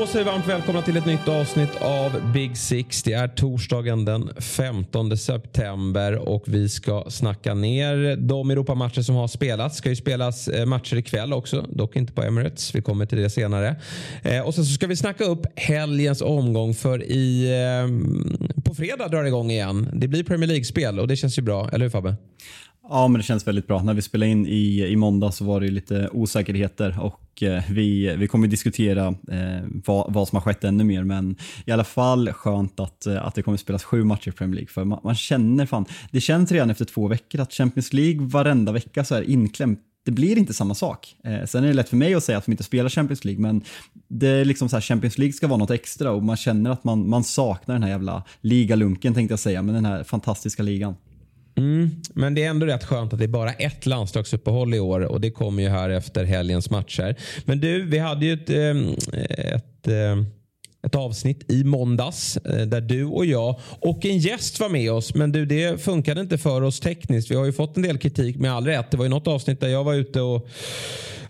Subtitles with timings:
[0.00, 3.02] Då säger vi varmt välkomna till ett nytt avsnitt av Big Six.
[3.02, 9.28] Det är torsdagen den 15 september och vi ska snacka ner de Europamatcher som har
[9.28, 9.74] spelats.
[9.74, 12.74] Det ska ju spelas eh, matcher ikväll också, dock inte på Emirates.
[12.74, 13.76] Vi kommer till det senare.
[14.22, 19.08] Eh, och sen så ska vi snacka upp helgens omgång för i, eh, på fredag
[19.08, 19.88] drar det igång igen.
[19.92, 22.16] Det blir Premier League-spel och det känns ju bra, eller hur Fabbe?
[22.92, 23.82] Ja, men det känns väldigt bra.
[23.82, 28.16] När vi spelade in i, i måndag så var det lite osäkerheter och eh, vi,
[28.16, 31.04] vi kommer diskutera eh, vad, vad som har skett ännu mer.
[31.04, 34.54] Men i alla fall skönt att, eh, att det kommer spelas sju matcher i Premier
[34.54, 34.70] League.
[34.70, 38.72] För man, man, känner fan, det känns redan efter två veckor att Champions League varenda
[38.72, 41.16] vecka så är inklämt det blir inte samma sak.
[41.24, 43.42] Eh, sen är det lätt för mig att säga att vi inte spelar Champions League,
[43.42, 43.62] men
[44.08, 46.84] det är liksom så här, Champions League ska vara något extra och man känner att
[46.84, 50.94] man, man saknar den här jävla ligalunken tänkte jag säga, men den här fantastiska ligan.
[51.60, 55.00] Mm, men det är ändå rätt skönt att det är bara ett landslagsuppehåll i år
[55.00, 57.16] och det kommer ju här efter helgens matcher.
[57.44, 58.76] Men du, vi hade ju ett, eh,
[59.54, 59.88] ett, ett,
[60.82, 65.14] ett avsnitt i måndags eh, där du och jag och en gäst var med oss.
[65.14, 67.30] Men du, det funkade inte för oss tekniskt.
[67.30, 68.90] Vi har ju fått en del kritik med all rätt.
[68.90, 70.48] Det var ju något avsnitt där jag var ute och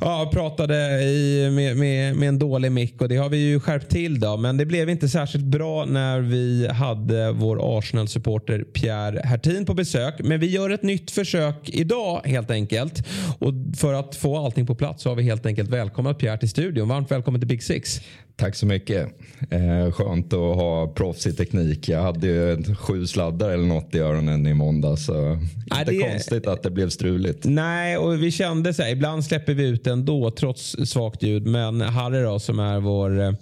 [0.01, 3.91] ja, pratade i, med, med, med, en dålig mick och det har vi ju skärpt
[3.91, 4.37] till då.
[4.37, 10.15] Men det blev inte särskilt bra när vi hade vår Arsenal-supporter Pierre Hertin på besök.
[10.19, 13.07] Men vi gör ett nytt försök idag helt enkelt.
[13.39, 16.51] Och för att få allting på plats så har vi helt enkelt välkomnat Pierre till
[16.51, 16.89] studion.
[16.89, 18.01] Varmt välkommen till Big Six.
[18.41, 19.09] Tack så mycket.
[19.51, 21.89] Eh, skönt att ha proffsig teknik.
[21.89, 26.11] Jag hade ju sju sladdar eller något i öronen i måndag så Nej, inte det...
[26.11, 27.45] konstigt att det blev struligt.
[27.45, 31.47] Nej, och vi kände så här, ibland släpper vi ut ändå trots svagt ljud.
[31.47, 33.37] Men Harry då som är vår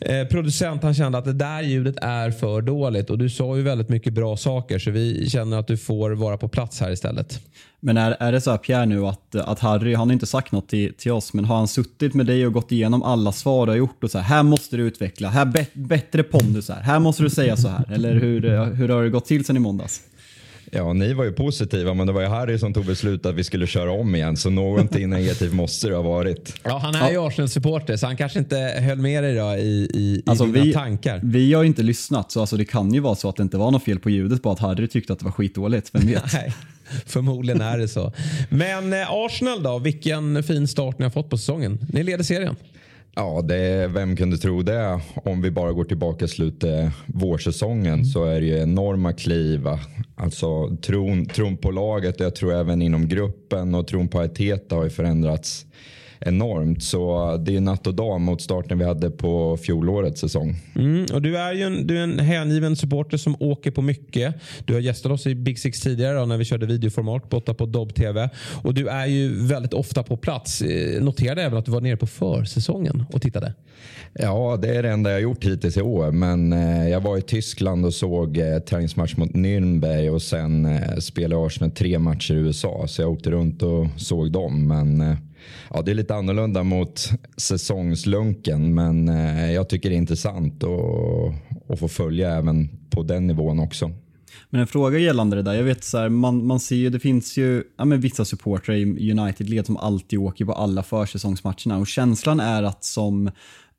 [0.00, 3.62] eh, producent han kände att det där ljudet är för dåligt och du sa ju
[3.62, 7.40] väldigt mycket bra saker så vi känner att du får vara på plats här istället.
[7.80, 10.52] Men är, är det så här Pierre nu att, att Harry, han har inte sagt
[10.52, 13.66] något till, till oss, men har han suttit med dig och gått igenom alla svar
[13.66, 16.98] du har gjort och så här, här måste du utveckla, här bättre pondus här, här
[16.98, 20.02] måste du säga så här, eller hur, hur har det gått till sen i måndags?
[20.70, 23.44] Ja, ni var ju positiva, men det var ju Harry som tog beslutet att vi
[23.44, 24.36] skulle köra om igen.
[24.36, 26.54] Så någonting negativt måste det ha varit.
[26.62, 30.22] Ja, han är ju Arsenal-supporter, så han kanske inte höll med dig då i, i,
[30.26, 31.20] alltså, dina vi, tankar.
[31.22, 33.56] Vi har ju inte lyssnat, så alltså, det kan ju vara så att det inte
[33.56, 35.90] var något fel på ljudet, bara att Harry tyckte att det var skitdåligt.
[35.92, 36.22] Vem vet?
[36.32, 36.54] Nej.
[37.06, 38.12] Förmodligen är det så.
[38.48, 41.78] Men eh, Arsenal då, vilken fin start ni har fått på säsongen.
[41.92, 42.56] Ni leder serien.
[43.14, 45.00] Ja, det, vem kunde tro det?
[45.14, 48.04] Om vi bara går tillbaka slutet vårsäsongen mm.
[48.04, 49.68] så är det ju enorma kliv.
[50.14, 54.76] Alltså tron, tron på laget och jag tror även inom gruppen och tron på Arteta
[54.76, 55.66] har ju förändrats
[56.20, 56.82] enormt.
[56.82, 60.56] Så det är natt och dag mot starten vi hade på fjolårets säsong.
[60.74, 64.34] Mm, och du är ju en, du är en hängiven supporter som åker på mycket.
[64.64, 67.66] Du har gästat oss i Big Six tidigare då, när vi körde videoformat borta på
[67.66, 68.30] Dobb TV.
[68.62, 70.62] Och du är ju väldigt ofta på plats.
[70.62, 73.54] Eh, noterade även att du var nere på försäsongen och tittade.
[74.12, 76.10] Ja, det är det enda jag gjort hittills i år.
[76.10, 80.96] Men eh, jag var i Tyskland och såg eh, träningsmatch mot Nürnberg och sen eh,
[80.96, 82.84] spelade Arsenal tre matcher i USA.
[82.88, 84.66] Så jag åkte runt och såg dem.
[84.66, 85.16] Men eh,
[85.70, 91.70] ja, det är lite annorlunda mot säsongslunken men eh, jag tycker det är intressant att,
[91.72, 93.90] att få följa även på den nivån också.
[94.50, 95.54] Men en fråga gällande det där.
[95.54, 98.74] Jag vet så här, man, man ser ju, det finns ju ja, men vissa supportrar
[98.74, 103.30] i United-led som alltid åker på alla försäsongsmatcherna och känslan är att som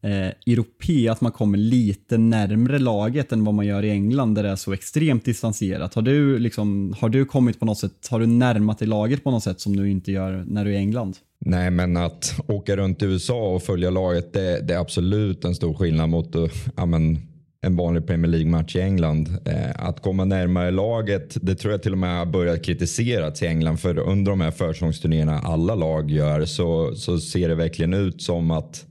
[0.03, 4.43] eh, europé att man kommer lite närmre laget än vad man gör i England där
[4.43, 5.93] det är så extremt distanserat.
[5.93, 9.31] Har du, liksom, har du kommit på något sätt, har du närmat dig laget på
[9.31, 11.17] något sätt som du inte gör när du är i England?
[11.45, 15.55] Nej, men att åka runt i USA och följa laget det, det är absolut en
[15.55, 16.45] stor skillnad mot eh,
[16.75, 17.19] ja, men,
[17.63, 19.37] en vanlig Premier League-match i England.
[19.45, 23.47] Eh, att komma närmare laget, det tror jag till och med har börjat kritiseras i
[23.47, 23.77] England.
[23.77, 28.51] För under de här försäsongsturnéerna alla lag gör så, så ser det verkligen ut som
[28.51, 28.85] att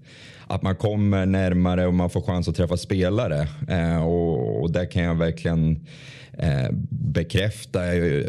[0.50, 3.49] att man kommer närmare och man får chans att träffa spelare.
[3.69, 5.87] Eh, och, och där kan jag verkligen
[6.32, 7.87] eh, bekräfta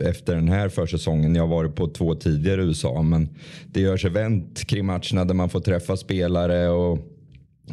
[0.10, 1.36] efter den här försäsongen.
[1.36, 3.30] Jag har varit på två tidigare i USA men
[3.66, 6.98] det görs event kring matcherna där man får träffa spelare och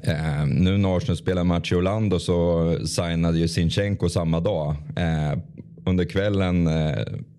[0.02, 4.76] eh, nu när Arsenal spelar match i Orlando så signade ju Sinchenko samma dag.
[4.96, 5.38] Eh,
[5.86, 6.98] under kvällen eh,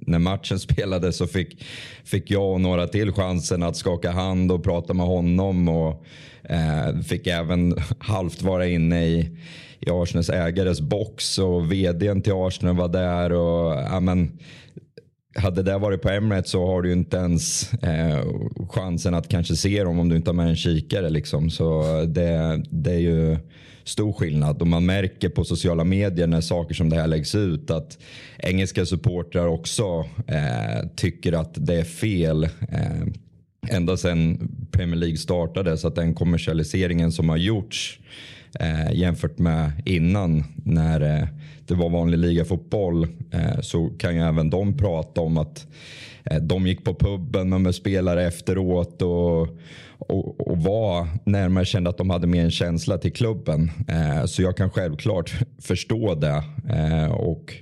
[0.10, 1.64] när matchen spelades så fick,
[2.04, 5.70] fick jag och några till chansen att skaka hand och prata med honom.
[5.70, 6.06] Och
[6.44, 9.38] eh, fick även halvt vara inne i
[9.82, 13.32] i Arsenals ägares box och vdn till Arsenal var där.
[13.32, 14.40] och ja, men,
[15.36, 18.26] hade det varit på Emirates så har du inte ens eh,
[18.70, 21.10] chansen att kanske se dem om du inte har med en kikare.
[21.10, 21.50] Liksom.
[21.50, 23.38] Så det, det är ju
[23.90, 27.72] stor skillnad och man märker på sociala medier när saker som det här läggs ut
[27.72, 27.98] att
[28.38, 32.44] engelska supportrar också eh, tycker att det är fel.
[32.44, 38.00] Eh, ända sedan Premier League startade så att den kommersialiseringen som har gjorts
[38.60, 41.28] eh, jämfört med innan när eh,
[41.68, 45.68] det var vanlig ligafotboll eh, så kan ju även de prata om att
[46.26, 49.48] eh, de gick på puben med spelare efteråt och,
[50.10, 53.72] och, och var närmare kände att de hade mer en känsla till klubben.
[53.88, 56.44] Eh, så jag kan självklart förstå det.
[56.70, 57.54] Eh, och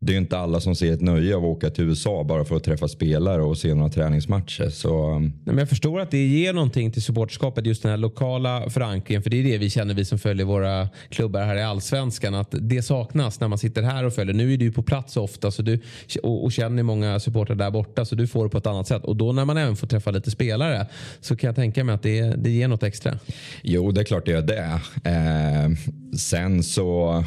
[0.00, 2.44] det är ju inte alla som ser ett nöje av att åka till USA bara
[2.44, 4.70] för att träffa spelare och se några träningsmatcher.
[4.70, 5.10] Så...
[5.10, 9.22] Um, men jag förstår att det ger någonting till supporterskapet, just den här lokala förankringen.
[9.22, 12.34] För det är det vi känner, vi som följer våra klubbar här i allsvenskan.
[12.34, 14.34] Att det saknas när man sitter här och följer.
[14.34, 15.80] Nu är du på plats ofta så du,
[16.22, 19.04] och, och känner många supportrar där borta så du får det på ett annat sätt.
[19.04, 20.86] Och då när man även får träffa lite spelare
[21.20, 23.18] så kan jag tänka mig att det, det ger något extra.
[23.62, 24.80] Jo, det är klart det gör det.
[25.04, 25.70] Eh,
[26.18, 27.24] sen så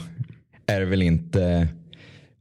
[0.65, 1.67] är det väl inte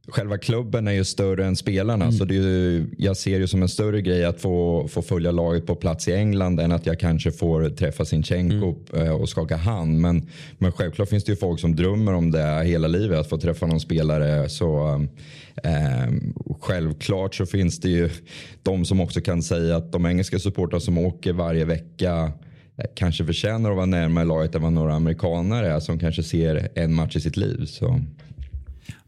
[0.07, 2.05] själva klubben är ju större än spelarna.
[2.05, 2.17] Mm.
[2.17, 5.65] Så det är, jag ser det som en större grej att få, få följa laget
[5.65, 9.07] på plats i England än att jag kanske får träffa Sinchenko mm.
[9.07, 9.99] Eh, och skaka hand.
[9.99, 10.27] Men,
[10.57, 13.19] men självklart finns det ju folk som drömmer om det hela livet.
[13.19, 14.49] Att få träffa någon spelare.
[14.49, 15.05] Så
[15.63, 16.13] eh,
[16.61, 18.09] Självklart så finns det ju
[18.63, 22.31] de som också kan säga att de engelska supportrar som åker varje vecka
[22.77, 26.69] eh, kanske förtjänar att vara närmare laget än vad några amerikaner är som kanske ser
[26.75, 27.65] en match i sitt liv.
[27.65, 28.01] Så.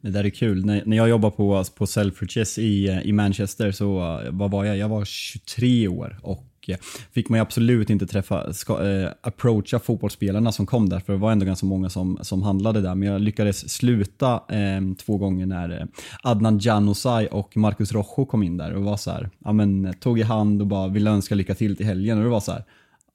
[0.04, 0.66] Det där är kul.
[0.66, 4.78] När, när jag jobbade på, på Selfridges i, i Manchester så eh, vad var jag?
[4.78, 6.78] Jag var 23 år och eh,
[7.12, 11.20] fick man ju absolut inte träffa, ska, eh, approacha fotbollsspelarna som kom där, för det
[11.20, 12.96] var ändå ganska många som, som handlade där.
[12.96, 15.86] Men jag lyckades sluta eh, två gånger när eh,
[16.24, 20.20] Adnan Januzaj och Marcus Rojo kom in där och var så här, ja men tog
[20.20, 22.64] i hand och bara ville önska lycka till till helgen och det var så här,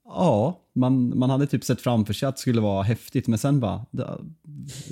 [0.09, 3.59] ja, man, man hade typ sett framför sig att det skulle vara häftigt men sen
[3.59, 3.85] bara,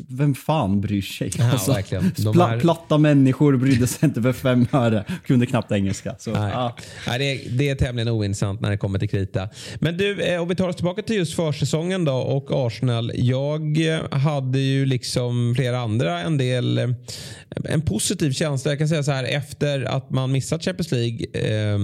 [0.07, 1.31] vem fan bryr sig?
[1.37, 2.59] Ja, alltså, pla, är...
[2.59, 6.15] Platta människor brydde sig inte för fem öre, kunde knappt engelska.
[6.19, 6.51] Så, Nej.
[6.53, 6.75] Ja.
[7.07, 9.49] Nej, det, är, det är tämligen ointressant när det kommer till krita.
[9.79, 13.11] Men du, eh, om vi tar oss tillbaka till just försäsongen då och Arsenal.
[13.15, 13.77] Jag
[14.11, 16.89] hade ju liksom flera andra en del, eh,
[17.65, 18.71] en positiv känsla.
[18.71, 21.79] Jag kan säga så här efter att man missat Champions League Eh,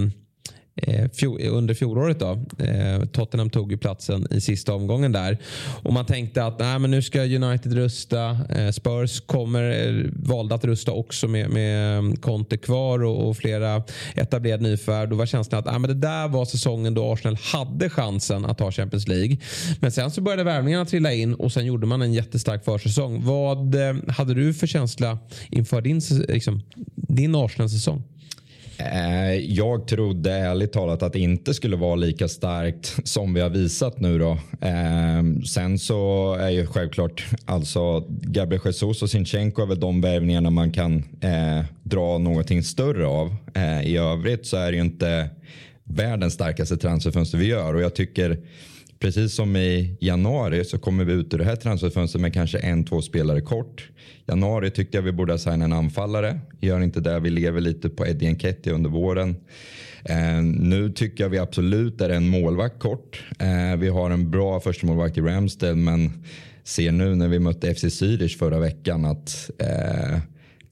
[0.75, 1.09] Eh,
[1.49, 2.19] under fjolåret.
[2.19, 2.31] Då.
[2.59, 5.37] Eh, Tottenham tog ju platsen i sista omgången där.
[5.83, 8.37] Och man tänkte att nej, men nu ska United rusta.
[8.49, 13.83] Eh, Spurs kommer, valde att rusta också med, med mm, Conte kvar och, och flera
[14.15, 15.09] etablerade nyförvärv.
[15.09, 18.57] Då var känslan att nej, men det där var säsongen då Arsenal hade chansen att
[18.57, 19.37] ta Champions League.
[19.79, 23.23] Men sen så började värvningarna trilla in och sen gjorde man en jättestark försäsong.
[23.25, 23.75] Vad
[24.07, 25.17] hade du för känsla
[25.49, 26.61] inför din, liksom,
[26.95, 28.03] din Arsenal-säsong?
[28.91, 33.49] Eh, jag trodde ärligt talat att det inte skulle vara lika starkt som vi har
[33.49, 34.37] visat nu då.
[34.61, 40.49] Ehm, sen så är ju självklart alltså Gabriel Jesus och Sinchenko är väl de värvningarna
[40.49, 43.35] man kan eh, dra någonting större av.
[43.53, 45.29] Eh, I övrigt så är det ju inte
[45.83, 48.37] världens starkaste transferfönster vi gör och jag tycker
[49.03, 52.85] precis som i januari så kommer vi ut ur det här transferfönstret med kanske en,
[52.85, 53.89] två spelare kort.
[54.27, 56.39] Januari tyckte jag vi borde ha signat en anfallare.
[56.61, 57.19] Gör inte det.
[57.19, 59.35] Vi lever lite på Eddie Enketti under våren.
[60.03, 63.23] Eh, nu tycker jag vi absolut är en målvakt kort.
[63.39, 66.23] Eh, vi har en bra första målvakt i Ramsdale men
[66.63, 70.19] ser nu när vi mötte FC Zürich förra veckan att eh,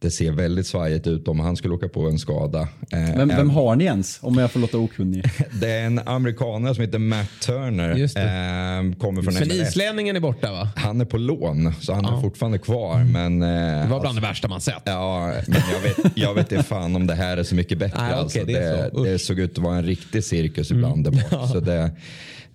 [0.02, 2.62] det ser väldigt svajigt ut om han skulle åka på en skada.
[2.92, 4.20] Eh, vem, vem har ni ens?
[4.22, 5.26] Om jag får låta okunnig.
[5.62, 7.90] det är en amerikanare som heter Matt Turner.
[7.92, 10.70] Eh, kommer från Men islänningen är borta va?
[10.76, 12.18] Han är på lån så han ja.
[12.18, 13.04] är fortfarande kvar.
[13.04, 14.82] Men, eh, det var bland alltså, det värsta man sett.
[14.84, 18.02] Ja, men jag vet, jag vet inte fan om det här är så mycket bättre.
[18.02, 18.42] Nej, alltså.
[18.42, 21.20] okay, det, det, det, såg ut att vara en riktig cirkus ibland mm.
[21.20, 21.50] där bak.
[21.52, 21.92] Så det,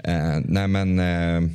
[0.05, 1.51] eh, nej men, eh,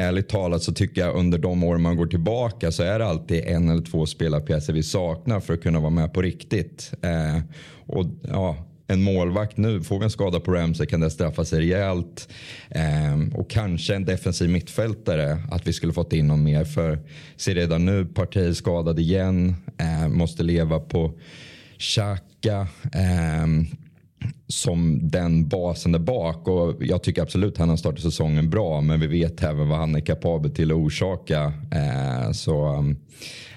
[0.00, 3.44] ärligt talat så tycker jag under de år man går tillbaka så är det alltid
[3.44, 6.92] en eller två spelarpjäser vi saknar för att kunna vara med på riktigt.
[7.02, 7.38] Eh,
[7.86, 11.60] och ja, en målvakt nu, får vi en skada på Ramsey kan det straffa sig
[11.60, 12.28] rejält.
[12.68, 16.64] Eh, och kanske en defensiv mittfältare, att vi skulle fått in någon mer.
[16.64, 16.98] För
[17.36, 21.12] ser redan nu Partey skadad igen, eh, måste leva på
[21.78, 22.68] Xhaka.
[22.92, 23.46] Eh,
[24.48, 26.48] som den basen där bak.
[26.48, 29.94] Och jag tycker absolut han har startat säsongen bra men vi vet även vad han
[29.94, 31.52] är kapabel till att orsaka.
[31.72, 32.96] Eh, så um,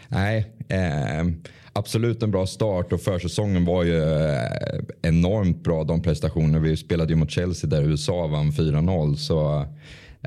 [0.08, 1.25] nej, eh,
[1.74, 6.60] absolut en bra start och försäsongen var ju eh, enormt bra de prestationer.
[6.60, 9.65] Vi spelade ju mot Chelsea där USA vann 4-0 så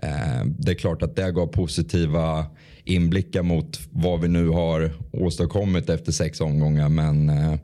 [0.03, 2.47] eh, det är klart att det gav positiva
[2.85, 7.55] inblickar mot vad vi nu har åstadkommit efter sex omgångar men eh,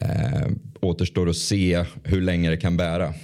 [0.00, 0.48] eh,
[0.80, 3.14] återstår att se hur länge det kan bära.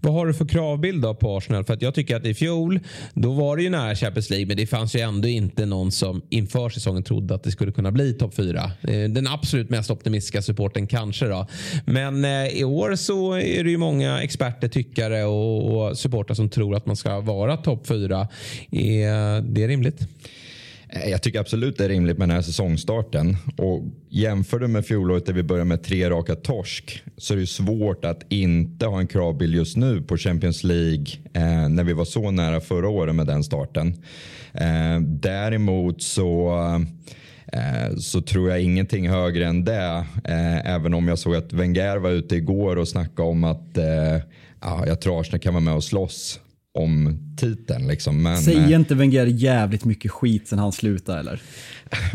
[0.00, 1.64] Vad har du för kravbild då på Arsenal?
[1.64, 2.80] För att jag tycker att i fjol,
[3.14, 6.22] då var det ju nära Champions League, men det fanns ju ändå inte någon som
[6.30, 8.70] inför säsongen trodde att det skulle kunna bli topp fyra.
[8.82, 11.46] Eh, den absolut mest optimistiska supporten kanske då.
[11.84, 16.50] Men eh, i år så är det ju många experter, tyckare och, och supportrar som
[16.50, 18.28] tror att man ska vara topp fyra.
[18.70, 20.08] Är det rimligt?
[20.96, 23.36] Eh, jag tycker absolut det är rimligt med den här säsongstarten.
[23.56, 27.46] Och jämför du med fjolåret där vi började med tre raka torsk så är det
[27.46, 32.04] svårt att inte ha en kravbild just nu på Champions League eh, när vi var
[32.04, 33.94] så nära förra året med den starten.
[34.52, 36.54] Eh, däremot så
[37.52, 40.04] eh, så tror jag ingenting högre än det.
[40.24, 44.16] Eh, även om jag såg att Wenger var ute igår och snackade om att eh,
[44.60, 46.40] ja, jag tror Arsenal kan vara med och slåss
[46.76, 47.86] om titeln.
[47.86, 48.22] Liksom.
[48.22, 51.42] Men, Säger inte Wenger jävligt mycket skit sen han slutade eller?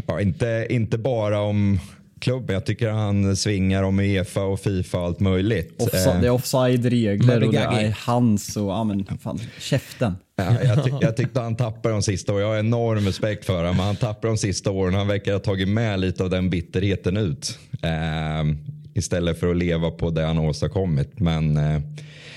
[0.07, 1.79] Ja, inte, inte bara om
[2.21, 2.53] klubben.
[2.53, 5.81] Jag tycker han svingar om Uefa och Fifa och allt möjligt.
[5.81, 10.15] Offside, det är offside-regler och det är hans och ja men fan, käften.
[10.35, 12.41] Ja, jag, tyck, jag tyckte han tappade de sista åren.
[12.41, 14.93] Jag har enorm respekt för honom, men han tappade de sista åren.
[14.93, 17.59] Han verkar ha tagit med lite av den bitterheten ut.
[17.81, 18.55] Eh,
[18.93, 21.19] istället för att leva på det han åstadkommit.
[21.19, 21.81] Men eh,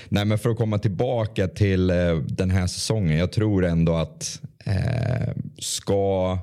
[0.09, 3.17] Nej, men för att komma tillbaka till eh, den här säsongen.
[3.17, 6.37] Jag tror ändå att eh, ska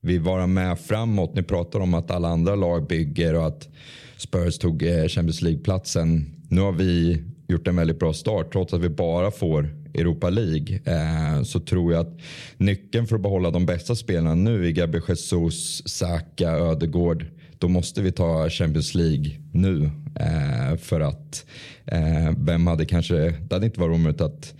[0.00, 1.34] vi vara med framåt.
[1.34, 3.68] Ni pratar om att alla andra lag bygger och att
[4.16, 6.34] Spurs tog eh, Champions League-platsen.
[6.48, 10.80] Nu har vi gjort en väldigt bra start trots att vi bara får Europa League.
[10.84, 12.20] Eh, så tror jag att
[12.56, 17.26] nyckeln för att behålla de bästa spelarna nu är Gabriel Jesus, Saka, Ödegård
[17.58, 19.90] då måste vi ta Champions League nu.
[20.14, 21.46] Eh, för att
[21.86, 24.54] eh, vem hade kanske, det hade inte varit omöjligt att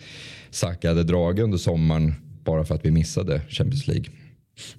[0.50, 2.14] Saka hade dragit under sommaren
[2.44, 4.04] bara för att vi missade Champions League.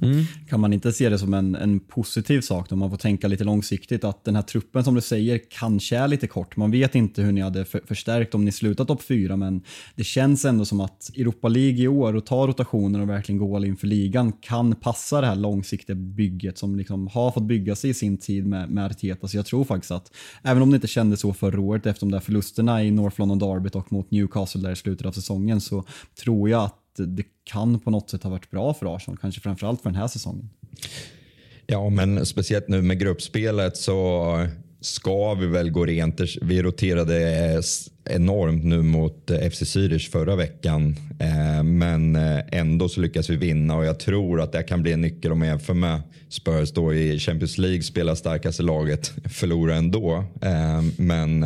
[0.01, 0.25] Mm.
[0.49, 3.43] Kan man inte se det som en, en positiv sak då man får tänka lite
[3.43, 6.57] långsiktigt att den här truppen som du säger kanske är lite kort.
[6.57, 9.61] Man vet inte hur ni hade för, förstärkt om ni slutat topp fyra men
[9.95, 13.55] det känns ändå som att Europa League i år och ta rotationer och verkligen gå
[13.55, 17.75] all in för ligan kan passa det här långsiktiga bygget som liksom har fått bygga
[17.75, 19.27] sig i sin tid med, med Arteta.
[19.27, 20.11] Så jag tror faktiskt att
[20.43, 23.39] även om det inte kändes så förra året efter de där förlusterna i North London
[23.39, 25.85] Derbyt och mot Newcastle där i slutet av säsongen så
[26.23, 29.81] tror jag att det kan på något sätt ha varit bra för Arsenal, kanske framförallt
[29.81, 30.49] för den här säsongen.
[31.67, 34.47] Ja, men speciellt nu med gruppspelet så
[34.81, 36.21] ska vi väl gå rent.
[36.41, 37.61] Vi roterade
[38.05, 43.35] enormt nu mot eh, FC Zürich förra veckan, eh, men eh, ändå så lyckas vi
[43.35, 46.71] vinna och jag tror att det kan bli en nyckel om jag jämför med Spurs
[46.71, 50.23] då i Champions League spelar starkaste laget, förlorar ändå.
[50.97, 51.45] Men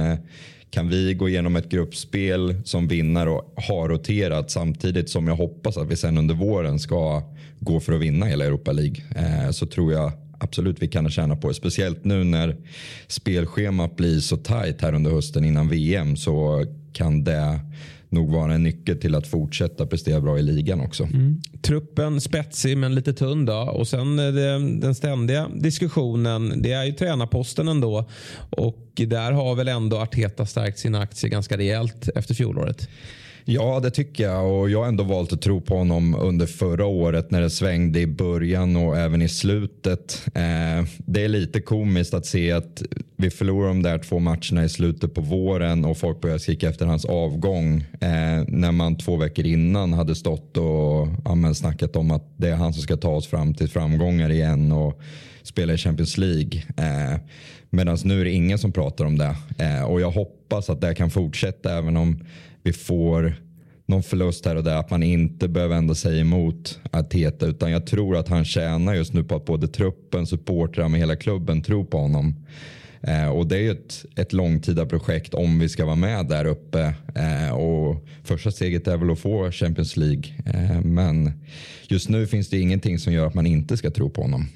[0.74, 5.78] kan vi gå igenom ett gruppspel som vinnare och har roterat samtidigt som jag hoppas
[5.78, 7.24] att vi sen under våren ska
[7.60, 11.36] gå för att vinna hela Europa League eh, så tror jag absolut vi kan tjäna
[11.36, 11.54] på det.
[11.54, 12.56] Speciellt nu när
[13.08, 17.60] spelschemat blir så tajt här under hösten innan VM så kan det
[18.10, 21.04] nog vara en nyckel till att fortsätta prestera bra i ligan också.
[21.04, 21.42] Mm.
[21.62, 23.54] Truppen spetsig men lite tunn då.
[23.54, 28.10] Och sen eh, det, den ständiga diskussionen, det är ju tränarposten ändå.
[28.50, 32.90] Och där har väl ändå Arteta stärkt sina aktier ganska rejält efter fjolåret.
[33.46, 36.86] Ja, det tycker jag och jag har ändå valt att tro på honom under förra
[36.86, 40.22] året när det svängde i början och även i slutet.
[40.26, 42.84] Eh, det är lite komiskt att se att
[43.16, 46.86] vi förlorar de där två matcherna i slutet på våren och folk börjar skrika efter
[46.86, 52.34] hans avgång eh, när man två veckor innan hade stått och ja, snackat om att
[52.38, 55.02] det är han som ska ta oss fram till framgångar igen och
[55.44, 56.64] spela i Champions League.
[56.78, 57.20] Eh,
[57.76, 60.96] Medan nu är det ingen som pratar om det eh, och jag hoppas att det
[60.96, 62.20] kan fortsätta även om
[62.64, 63.36] vi får
[63.86, 64.76] någon förlust här och där.
[64.76, 67.46] Att man inte behöver vända sig emot Arteta.
[67.46, 71.16] Utan jag tror att han tjänar just nu på att både truppen, supportrar med hela
[71.16, 72.36] klubben tror på honom.
[73.02, 76.46] Eh, och det är ju ett, ett långtida projekt om vi ska vara med där
[76.46, 76.94] uppe.
[77.16, 80.24] Eh, och första steget är väl att få Champions League.
[80.46, 81.32] Eh, men
[81.88, 84.48] just nu finns det ingenting som gör att man inte ska tro på honom.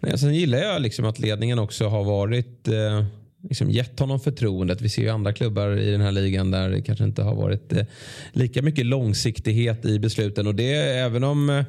[0.00, 3.04] Nej, sen gillar jag liksom att ledningen också har varit eh
[3.48, 4.80] liksom gett honom förtroendet.
[4.80, 7.72] Vi ser ju andra klubbar i den här ligan där det kanske inte har varit
[7.72, 7.84] eh,
[8.32, 10.46] lika mycket långsiktighet i besluten.
[10.46, 11.64] Och det även om eh,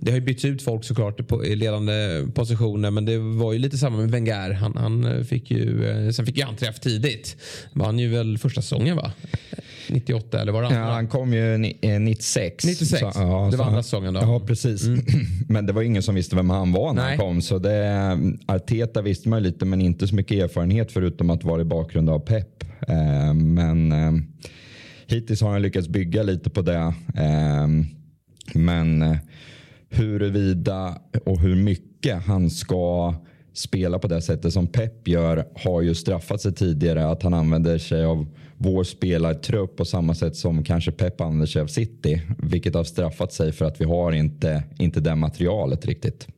[0.00, 2.90] det har ju bytts ut folk såklart på, i ledande positioner.
[2.90, 4.50] Men det var ju lite samma med Wenger.
[4.50, 7.36] Han, han fick ju, eh, sen fick ju han träff tidigt.
[7.72, 9.12] Vann ju väl första säsongen va?
[9.90, 10.80] 98 eller var det andra?
[10.80, 12.64] Ja, han kom ju 96.
[12.64, 14.20] 96, så, ja, det var andra säsongen då.
[14.20, 14.84] Ja, precis.
[14.84, 15.04] Mm.
[15.48, 17.10] men det var ingen som visste vem han var när Nej.
[17.10, 17.42] han kom.
[17.42, 21.64] Så det, Arteta visste man lite men inte så mycket erfarenhet förutom att vara i
[21.64, 22.64] bakgrund av Pep.
[22.88, 24.12] Eh, men eh,
[25.06, 26.94] hittills har han lyckats bygga lite på det.
[27.14, 27.68] Eh,
[28.54, 29.16] men eh,
[29.90, 33.14] huruvida och hur mycket han ska
[33.54, 37.06] spela på det sättet som Pep gör har ju straffat sig tidigare.
[37.06, 41.62] Att han använder sig av vår spelartrupp på samma sätt som kanske Pep använder sig
[41.62, 42.22] av City.
[42.38, 46.28] Vilket har straffat sig för att vi har inte, inte det materialet riktigt.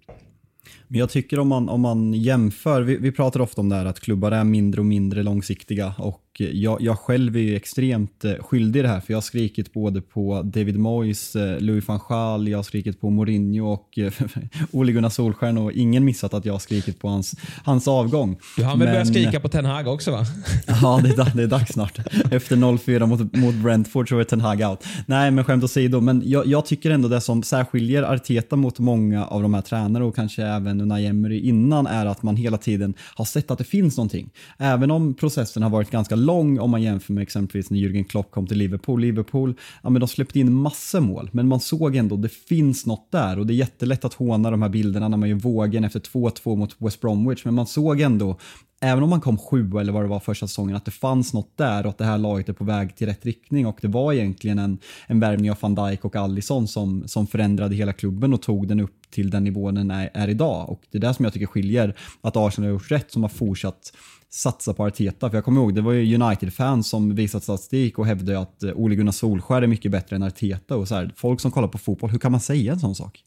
[0.91, 3.85] Men jag tycker om man, om man jämför, vi, vi pratar ofta om det här
[3.85, 8.35] att klubbar är mindre och mindre långsiktiga och jag, jag själv är ju extremt eh,
[8.35, 12.01] skyldig i det här för jag har skrikit både på David Moyes, eh, Louis van
[12.09, 14.13] Gaal, jag har skrikit på Mourinho och eh,
[14.71, 18.39] Ole Gunnar Solskjaer och ingen missat att jag har skrikit på hans, hans avgång.
[18.57, 20.25] Du har väl börjat skrika på Ten Hag också va?
[20.67, 21.99] ja, det är, det är dags snart.
[22.31, 24.85] Efter 0-4 mot, mot Brentford så är Ten Hag out.
[25.07, 29.27] Nej, men skämt åsido, men jag, jag tycker ändå det som särskiljer Arteta mot många
[29.27, 32.95] av de här tränarna och kanske även Unai Emery innan är att man hela tiden
[33.15, 34.31] har sett att det finns någonting.
[34.59, 38.31] Även om processen har varit ganska lång om man jämför med exempelvis när Jürgen Klopp
[38.31, 39.01] kom till Liverpool.
[39.01, 43.11] Liverpool, ja men de släppte in massor mål, men man såg ändå det finns något
[43.11, 43.39] där.
[43.39, 46.57] Och det är jättelätt att håna de här bilderna när man gör vågen efter 2-2
[46.57, 48.37] mot West Bromwich, men man såg ändå
[48.81, 51.57] även om man kom sju eller vad det var första säsongen, att det fanns något
[51.57, 53.67] där och att det här laget är på väg till rätt riktning.
[53.67, 57.75] Och det var egentligen en, en värvning av van Dijk och Allison som, som förändrade
[57.75, 60.71] hela klubben och tog den upp till den nivån den är, är idag.
[60.71, 63.31] Och det är det som jag tycker skiljer att Arsenal har gjort rätt som har
[63.31, 63.93] fortsatt
[64.31, 65.31] satsa på Arteta.
[65.31, 68.73] För jag kommer ihåg, det var ju United-fans som visat statistik och hävdade att eh,
[68.75, 70.77] Ole Gunnar Solskär är mycket bättre än Arteta.
[70.77, 73.25] Och så här, folk som kollar på fotboll, hur kan man säga en sån sak?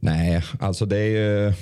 [0.00, 1.52] Nej, alltså det är ju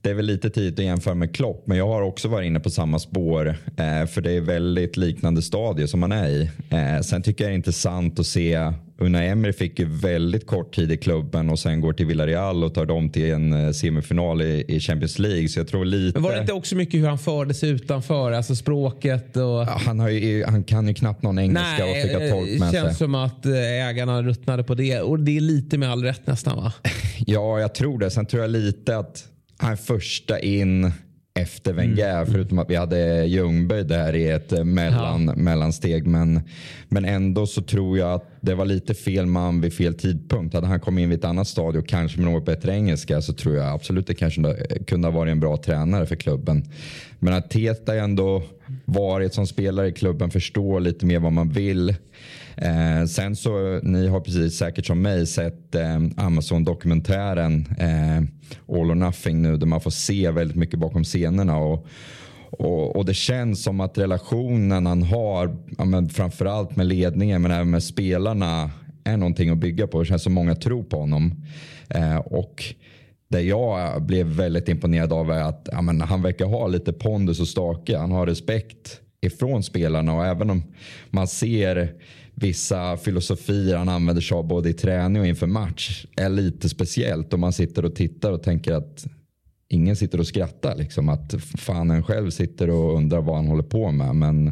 [0.00, 2.60] det är väl lite tidigt att jämföra med Klopp, men jag har också varit inne
[2.60, 3.48] på samma spår.
[3.76, 6.50] Eh, för det är väldigt liknande stadie som man är i.
[6.70, 10.74] Eh, sen tycker jag det är intressant att se Unai Emery fick ju väldigt kort
[10.74, 14.42] tid i klubben och sen går till Villarreal och tar dem till en eh, semifinal
[14.42, 15.48] i, Champions League.
[15.48, 16.20] Så jag tror lite...
[16.20, 18.32] Men var det inte också mycket hur han förde sig utanför?
[18.32, 19.66] Alltså språket och...
[19.66, 22.68] Han, har ju, han kan ju knappt någon engelska Nej, och fick ha tolk med.
[22.68, 25.00] Det känns som att ägarna ruttnade på det.
[25.00, 26.72] Och det är lite med all rätt nästan va?
[27.26, 28.10] ja, jag tror det.
[28.10, 29.24] Sen tror jag lite att
[29.56, 30.92] han är första in
[31.38, 32.14] efter Wenger.
[32.14, 32.26] Mm.
[32.26, 35.34] Förutom att vi hade Ljungberg där i ett eh, mellan, ja.
[35.34, 36.06] mellansteg.
[36.06, 36.40] Men,
[36.88, 40.54] men ändå så tror jag att det var lite fel man vid fel tidpunkt.
[40.54, 43.32] Hade han kommit in vid ett annat stadie och kanske med något bättre engelska så
[43.32, 44.54] tror jag absolut det kanske
[44.86, 46.64] kunde ha varit en bra tränare för klubben.
[47.18, 48.42] Men att Teta ändå
[48.84, 51.94] varit som spelare i klubben, förstår lite mer vad man vill.
[52.62, 58.18] Eh, sen så, ni har precis säkert som mig sett eh, Amazon-dokumentären eh,
[58.76, 61.58] All or Nothing nu där man får se väldigt mycket bakom scenerna.
[61.58, 61.86] Och,
[62.50, 67.50] och, och, det känns som att relationen han har, ja, men framförallt med ledningen men
[67.50, 68.70] även med spelarna,
[69.04, 70.00] är någonting att bygga på.
[70.00, 71.44] Det känns som många tror på honom.
[71.88, 72.64] Eh, och
[73.28, 77.40] det jag blev väldigt imponerad av är att ja, men han verkar ha lite pondus
[77.40, 77.98] och stake.
[77.98, 80.62] Han har respekt ifrån spelarna och även om
[81.10, 81.94] man ser
[82.40, 87.32] vissa filosofier han använder sig av både i träning och inför match är lite speciellt
[87.32, 89.06] om man sitter och tittar och tänker att
[89.68, 90.76] ingen sitter och skrattar.
[90.76, 94.16] Liksom, att fan en själv sitter och undrar vad han håller på med.
[94.16, 94.46] Men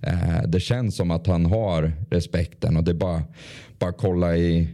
[0.00, 3.22] eh, det känns som att han har respekten och det är bara,
[3.78, 4.68] bara kolla i,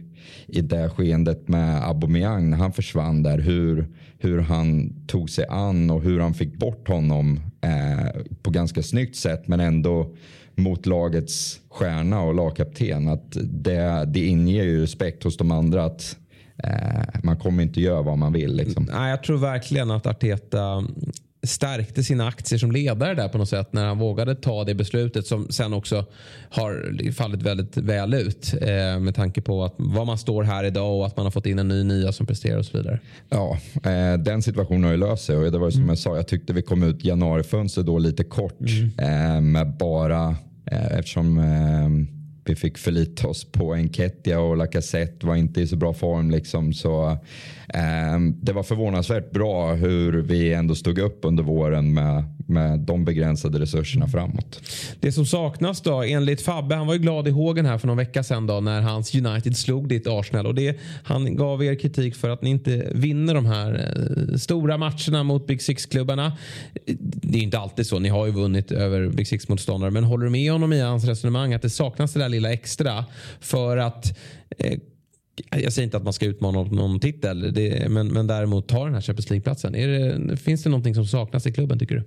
[0.47, 3.37] i det skeendet med Aubameyang när han försvann där.
[3.37, 8.83] Hur, hur han tog sig an och hur han fick bort honom eh, på ganska
[8.83, 10.15] snyggt sätt men ändå
[10.61, 13.07] mot lagets stjärna och lagkapten.
[13.07, 16.17] Att det, det inger ju respekt hos de andra att
[16.63, 18.55] eh, man kommer inte göra vad man vill.
[18.55, 18.87] Liksom.
[18.91, 20.83] Nej, jag tror verkligen att Arteta
[21.43, 25.27] stärkte sina aktier som ledare där på något sätt när han vågade ta det beslutet
[25.27, 26.05] som sen också
[26.49, 30.99] har fallit väldigt väl ut eh, med tanke på att var man står här idag
[30.99, 32.99] och att man har fått in en ny nia som presterar och så vidare.
[33.29, 35.89] Ja, eh, den situationen har ju löst sig och det var som mm.
[35.89, 39.35] jag sa, jag tyckte vi kom ut januarifönstret då lite kort mm.
[39.35, 40.35] eh, med bara
[40.71, 41.89] Eh, eftersom eh,
[42.45, 46.31] vi fick förlita oss på Enketia och Lacazette var inte i så bra form.
[46.31, 46.73] Liksom.
[46.73, 47.17] Så, eh,
[47.73, 53.05] Ehm, det var förvånansvärt bra hur vi ändå stod upp under våren med, med de
[53.05, 54.61] begränsade resurserna framåt.
[54.99, 57.97] Det som saknas då enligt Fabbe, han var ju glad i hågen här för någon
[57.97, 62.15] vecka sedan då när hans United slog ditt Arsenal och det, han gav er kritik
[62.15, 66.37] för att ni inte vinner de här eh, stora matcherna mot Big Six-klubbarna.
[67.01, 70.31] Det är inte alltid så, ni har ju vunnit över Big Six-motståndare men håller du
[70.31, 73.05] med honom i hans resonemang att det saknas det där lilla extra
[73.39, 74.17] för att
[74.57, 74.79] eh,
[75.49, 78.93] jag säger inte att man ska utmana någon titel, det, men, men däremot ta den
[78.93, 80.37] här Champions League-platsen.
[80.37, 82.03] Finns det någonting som saknas i klubben tycker du?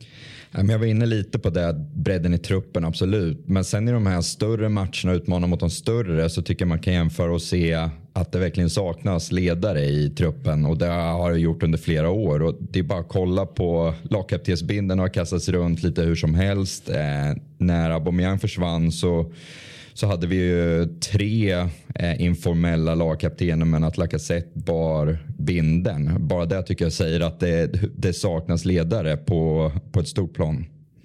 [0.73, 3.49] Jag var inne lite på det, bredden i truppen, absolut.
[3.49, 6.79] Men sen i de här större matcherna, utmana mot de större, så tycker jag man
[6.79, 11.39] kan jämföra och se att det verkligen saknas ledare i truppen och det har det
[11.39, 12.43] gjort under flera år.
[12.43, 16.89] Och det är bara att kolla på lagkaptensbindeln har kastats runt lite hur som helst.
[16.89, 16.97] Eh,
[17.59, 19.33] när Aubameyang försvann så
[19.95, 21.53] så hade vi ju tre
[21.95, 26.27] eh, informella lagkaptener men att Lacazette bar binden.
[26.27, 30.65] Bara det tycker jag säger att det, det saknas ledare på, på ett stort plan.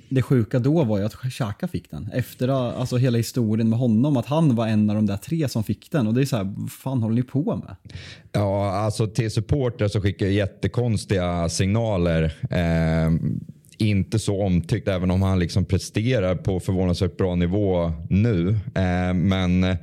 [0.10, 2.10] Det sjuka då var ju att Xhaka fick den.
[2.14, 5.64] Efter alltså, hela historien med honom, att han var en av de där tre som
[5.64, 6.08] fick den.
[6.08, 7.76] Och det är så här, vad fan håller ni på med?
[8.32, 12.24] Ja, alltså till supporter så skickar jag jättekonstiga signaler.
[12.50, 13.12] Eh,
[13.80, 18.50] inte så omtyckt även om han liksom presterar på förvånansvärt bra nivå nu.
[18.76, 19.78] Eh, men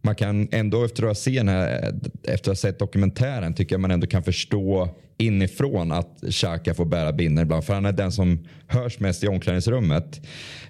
[0.00, 3.80] man kan ändå efter att, ha se här, efter att ha sett dokumentären tycker jag
[3.80, 7.64] man ändå kan förstå inifrån att Xhaka får bära binden ibland.
[7.64, 10.20] För han är den som hörs mest i omklädningsrummet.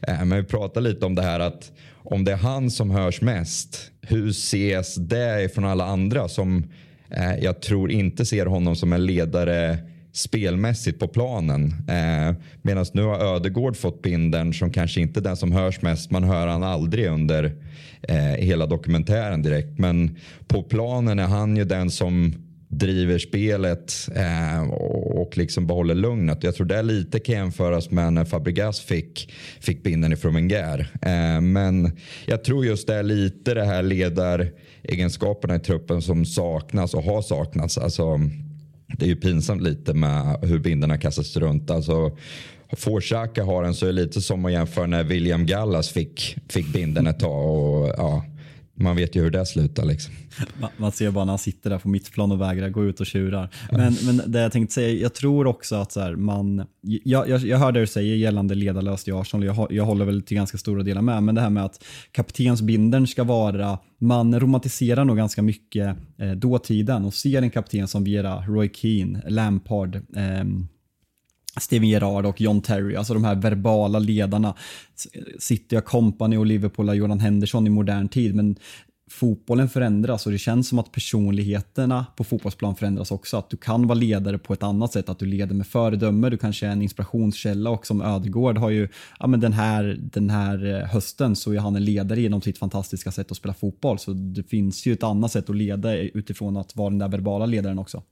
[0.01, 3.21] Eh, men vi pratar lite om det här att om det är han som hörs
[3.21, 6.71] mest, hur ses det från alla andra som
[7.11, 9.79] eh, jag tror inte ser honom som en ledare
[10.19, 11.75] spelmässigt på planen.
[11.89, 16.11] Eh, Medan nu har Ödegård fått binden som kanske inte är den som hörs mest.
[16.11, 17.45] Man hör han aldrig under
[18.03, 19.79] eh, hela dokumentären direkt.
[19.79, 22.35] Men på planen är han ju den som
[22.69, 24.71] driver spelet eh,
[25.19, 26.45] och liksom behåller lugnet.
[26.45, 30.91] Jag tror det är lite kan jämföras med när Fabregas fick, fick binden ifrån Wenger.
[31.03, 36.95] Eh, men jag tror just det är lite det här ledaregenskaperna i truppen som saknas
[36.95, 37.79] och har saknats.
[37.79, 38.21] Alltså,
[38.97, 41.71] det är ju pinsamt lite med hur bindorna kastas runt.
[41.71, 42.17] Alltså,
[42.73, 46.37] Får Xhaka har den så är det lite som att jämföra när William Gallas fick,
[46.49, 47.57] fick binden ett tag.
[47.57, 48.25] Och, ja,
[48.81, 49.85] man vet ju hur det slutar.
[49.85, 50.15] Liksom.
[50.77, 53.49] Man ser bara när han sitter där på mittplan och vägrar gå ut och tjurar.
[53.73, 57.41] Men, men det jag tänkte säga, jag tror också att så här, man, jag, jag,
[57.41, 60.59] jag hör det du säger gällande ledarlöst i Arsenal, jag, jag håller väl till ganska
[60.59, 65.43] stora delar med, men det här med att kaptensbindern ska vara, man romantiserar nog ganska
[65.43, 70.45] mycket eh, dåtiden och ser en kapten som Vera Roy Keane, Lampard, eh,
[71.61, 74.55] Steven Gerrard och John Terry, alltså de här verbala ledarna.
[75.39, 78.57] City Company och Liverpool har Jordan Henderson i modern tid, men
[79.11, 83.37] fotbollen förändras och det känns som att personligheterna på fotbollsplan förändras också.
[83.37, 86.37] Att du kan vara ledare på ett annat sätt, att du leder med föredöme, du
[86.37, 90.75] kanske är en inspirationskälla och som Ödegård har ju, ja men den här, den här
[90.75, 93.99] eh, hösten så är han en ledare genom sitt fantastiska sätt att spela fotboll.
[93.99, 97.47] Så det finns ju ett annat sätt att leda utifrån att vara den där verbala
[97.47, 98.03] ledaren också.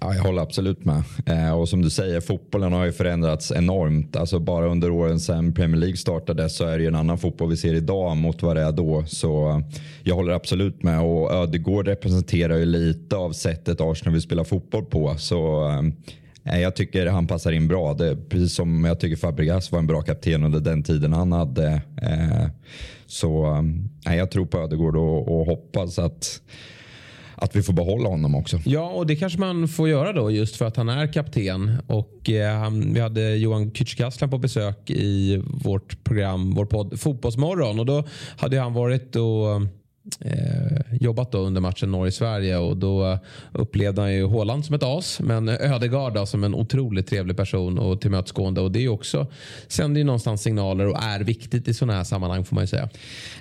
[0.00, 1.02] Ja, jag håller absolut med.
[1.26, 4.16] Eh, och som du säger, fotbollen har ju förändrats enormt.
[4.16, 7.50] Alltså bara under åren sedan Premier League startade så är det ju en annan fotboll
[7.50, 9.04] vi ser idag mot vad det är då.
[9.06, 9.60] Så eh,
[10.02, 11.00] jag håller absolut med.
[11.00, 15.14] Och eh, Ödegård representerar ju lite av sättet Arsenal vill spela fotboll på.
[15.18, 17.94] Så eh, eh jag tycker han passar in bra.
[17.94, 21.82] Det, precis som jag tycker Fabregas var en bra kapten under den tiden han hade.
[22.02, 22.46] Eh,
[23.06, 23.46] så
[24.06, 26.40] eh, jag tror på Ödegård och, och hoppas att
[27.40, 28.60] att vi får behålla honom också.
[28.64, 31.76] Ja, och det kanske man får göra då just för att han är kapten.
[31.86, 37.80] Och eh, Vi hade Johan Kücükaslan på besök i vårt program, vår podd Fotbollsmorgon.
[37.80, 38.04] Och då
[38.36, 39.60] hade han varit och
[41.00, 43.18] jobbat då under matchen Norge-Sverige och då
[43.52, 48.00] upplevde han ju Håland som ett as men Ödegaard som en otroligt trevlig person och
[48.00, 49.26] tillmötesgående och det är också
[49.68, 52.88] sänder ju någonstans signaler och är viktigt i sådana här sammanhang får man ju säga.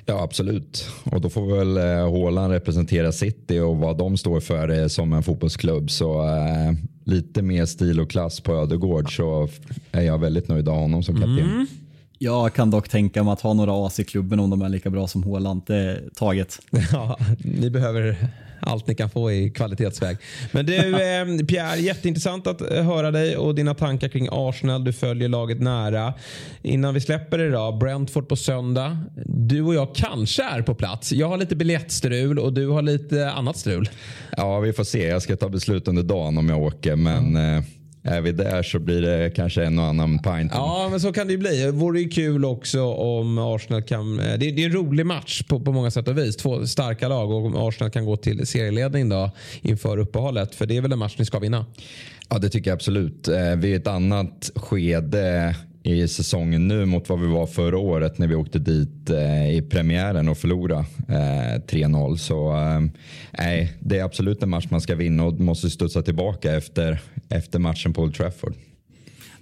[0.06, 4.80] Ja absolut och då får väl eh, Håland representera City och vad de står för
[4.80, 6.74] eh, som en fotbollsklubb så eh,
[7.06, 9.50] lite mer stil och klass på Ödegård så
[9.92, 11.40] är jag väldigt nöjd av honom som kapten.
[11.40, 11.68] Mm.
[12.20, 14.90] Jag kan dock tänka mig att ha några as i klubben om de är lika
[14.90, 15.62] bra som Håland.
[15.66, 16.60] Det är taget.
[16.92, 18.18] Ja, ni behöver
[18.60, 20.18] allt ni kan få i kvalitetsväg.
[20.52, 24.84] Men du eh, Pierre, jätteintressant att eh, höra dig och dina tankar kring Arsenal.
[24.84, 26.14] Du följer laget nära.
[26.62, 28.98] Innan vi släpper det då, Brentford på söndag.
[29.26, 31.12] Du och jag kanske är på plats.
[31.12, 33.90] Jag har lite biljettstrul och du har lite annat strul.
[34.38, 35.08] Ja, vi får se.
[35.08, 36.96] Jag ska ta beslut under dagen om jag åker.
[36.96, 37.64] Men mm.
[38.04, 40.52] Är vi där så blir det kanske en och annan pint.
[40.56, 41.64] Ja, men så kan det ju bli.
[41.64, 44.18] Det vore ju kul också om Arsenal kan...
[44.18, 46.38] Det är, det är en rolig match på, på många sätt och vis.
[46.38, 49.32] Två starka lag och om Arsenal kan gå till serieledning då
[49.62, 50.56] inför uppehållet.
[50.56, 51.66] För det är väl en match ni ska vinna?
[52.30, 53.28] Ja, det tycker jag absolut.
[53.28, 55.56] Eh, vi är ett annat skede
[55.88, 59.62] i säsongen nu mot vad vi var förra året när vi åkte dit eh, i
[59.69, 62.17] premiären och förlorade eh, 3-0.
[62.17, 62.52] Så
[63.34, 67.60] eh, det är absolut en match man ska vinna och måste studsa tillbaka efter, efter
[67.60, 68.54] matchen på Old Trafford.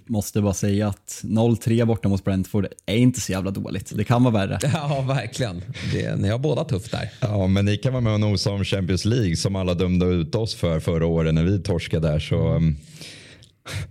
[0.08, 3.92] Måste bara säga att 0-3 borta mot Brentford är inte så jävla dåligt.
[3.96, 4.58] Det kan vara värre.
[4.74, 5.62] Ja, verkligen.
[5.92, 7.10] Det, ni har båda tufft där.
[7.20, 10.34] Ja, men ni kan vara med och nosa om Champions League som alla dömde ut
[10.34, 12.18] oss för förra året när vi torskade där.
[12.18, 12.76] Så, mm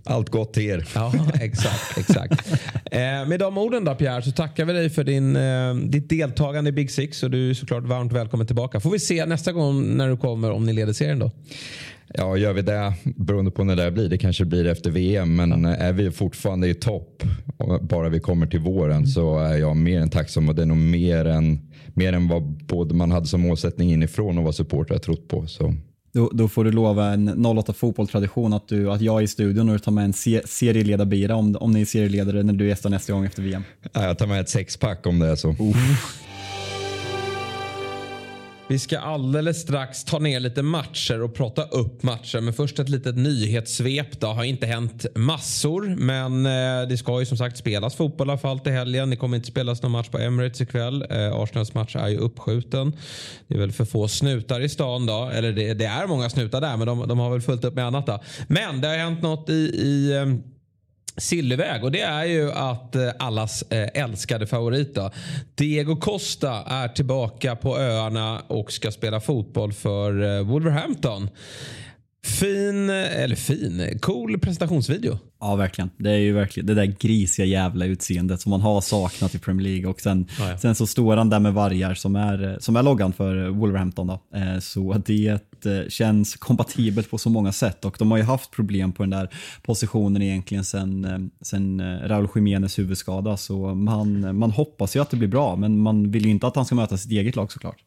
[0.04, 0.88] allt gott till er.
[0.96, 1.98] Ja, exakt.
[1.98, 2.52] exakt.
[2.92, 6.70] eh, med de orden då Pierre så tackar vi dig för din, eh, ditt deltagande
[6.70, 8.80] i Big Six och du är såklart varmt välkommen tillbaka.
[8.80, 11.32] Får vi se nästa gång när du kommer om ni leder serien då?
[12.08, 15.64] Ja, gör vi det, beroende på när det blir, det kanske blir efter VM, men
[15.64, 15.76] ja.
[15.76, 17.24] är vi fortfarande i topp,
[17.82, 19.08] bara vi kommer till våren, mm.
[19.08, 21.60] så är jag mer än tacksam och det är nog mer än,
[21.94, 25.48] mer än vad både man hade som målsättning inifrån och vad supportrar trott på.
[25.48, 25.74] Så.
[26.16, 29.70] Då, då, får du lova en 08 fotbollstradition att, du, att jag är i studion
[29.70, 32.90] och du tar med en se, serieledarbira om, om ni är serieledare när du gästar
[32.90, 33.64] nästa gång efter VM.
[33.92, 35.50] Ja, jag tar med ett sexpack om det är så.
[35.50, 35.76] Uh.
[38.68, 42.42] Vi ska alldeles strax ta ner lite matcher och prata upp matcher.
[42.42, 44.20] Men först ett litet nyhetssvep.
[44.20, 48.32] Det har inte hänt massor, men eh, det ska ju som sagt spelas fotboll i
[48.32, 49.10] alla fall till helgen.
[49.10, 51.06] Det kommer inte spelas någon match på Emirates ikväll.
[51.10, 52.98] Eh, Arsenals match är ju uppskjuten.
[53.48, 55.30] Det är väl för få snutar i stan då.
[55.34, 57.86] Eller det, det är många snutar där, men de, de, har väl fullt upp med
[57.86, 58.20] annat då.
[58.48, 60.55] Men det har hänt något i, i eh,
[61.18, 65.12] sillväg och det är ju att eh, allas eh, älskade favorit då.
[65.56, 71.30] Diego Costa är tillbaka på öarna och ska spela fotboll för eh, Wolverhampton.
[72.26, 75.20] Fin, eller fin, cool presentationsvideo.
[75.40, 75.90] Ja, verkligen.
[75.98, 79.68] Det är ju verkligen det där grisiga jävla utseendet som man har saknat i Premier
[79.68, 80.58] League och sen, ja, ja.
[80.58, 84.08] sen så står han där med vargar som är, som är loggan för Wolverhampton.
[84.08, 84.20] Då.
[84.36, 88.52] Eh, så det eh, känns kompatibelt på så många sätt och de har ju haft
[88.52, 89.30] problem på den där
[89.62, 95.18] positionen egentligen sen, eh, sen Raúl Jiménez huvudskada så man, man hoppas ju att det
[95.18, 97.78] blir bra men man vill ju inte att han ska möta sitt eget lag såklart.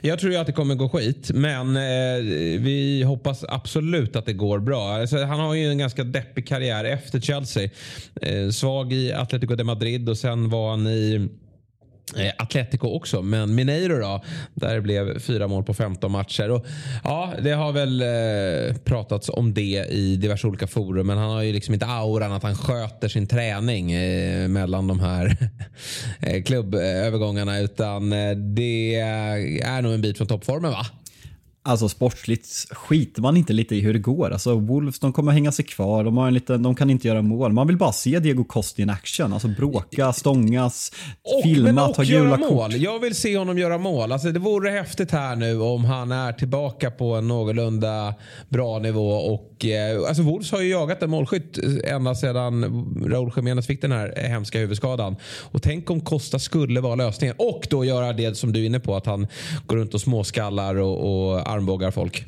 [0.00, 2.22] Jag tror ju att det kommer gå skit, men eh,
[2.60, 4.92] vi hoppas absolut att det går bra.
[4.92, 7.70] Alltså, han har ju en ganska deppig karriär efter Chelsea.
[8.22, 11.28] Eh, svag i Atletico de Madrid och sen var han i
[12.16, 14.22] Eh, Atletico också, men Mineiro då,
[14.54, 16.50] där det blev fyra mål på 15 matcher.
[16.50, 16.66] Och,
[17.04, 21.42] ja, det har väl eh, pratats om det i diverse olika forum, men han har
[21.42, 25.36] ju liksom inte auran att han sköter sin träning eh, mellan de här
[26.20, 30.86] eh, klubbövergångarna, eh, utan eh, det är nog en bit från toppformen va?
[31.62, 34.30] Alltså sportsligt skiter man inte lite i hur det går.
[34.30, 37.22] Alltså Wolves de kommer hänga sig kvar, de, har en lite, de kan inte göra
[37.22, 37.52] mål.
[37.52, 39.32] Man vill bara se Diego Costa in action.
[39.32, 40.92] Alltså bråka, stångas,
[41.22, 42.50] och, filma, ta gula kort.
[42.50, 42.76] Mål.
[42.76, 44.12] Jag vill se honom göra mål.
[44.12, 48.14] Alltså, det vore häftigt här nu om han är tillbaka på en någorlunda
[48.48, 49.10] bra nivå.
[49.10, 52.64] Och, eh, alltså Wolves har ju jagat en målskytt ända sedan
[53.06, 55.16] Raúl Jiménez fick den här hemska huvudskadan.
[55.42, 57.36] Och tänk om Costa skulle vara lösningen.
[57.38, 59.26] Och då göra det som du är inne på, att han
[59.66, 62.26] går runt och småskallar och, och armbågar folk?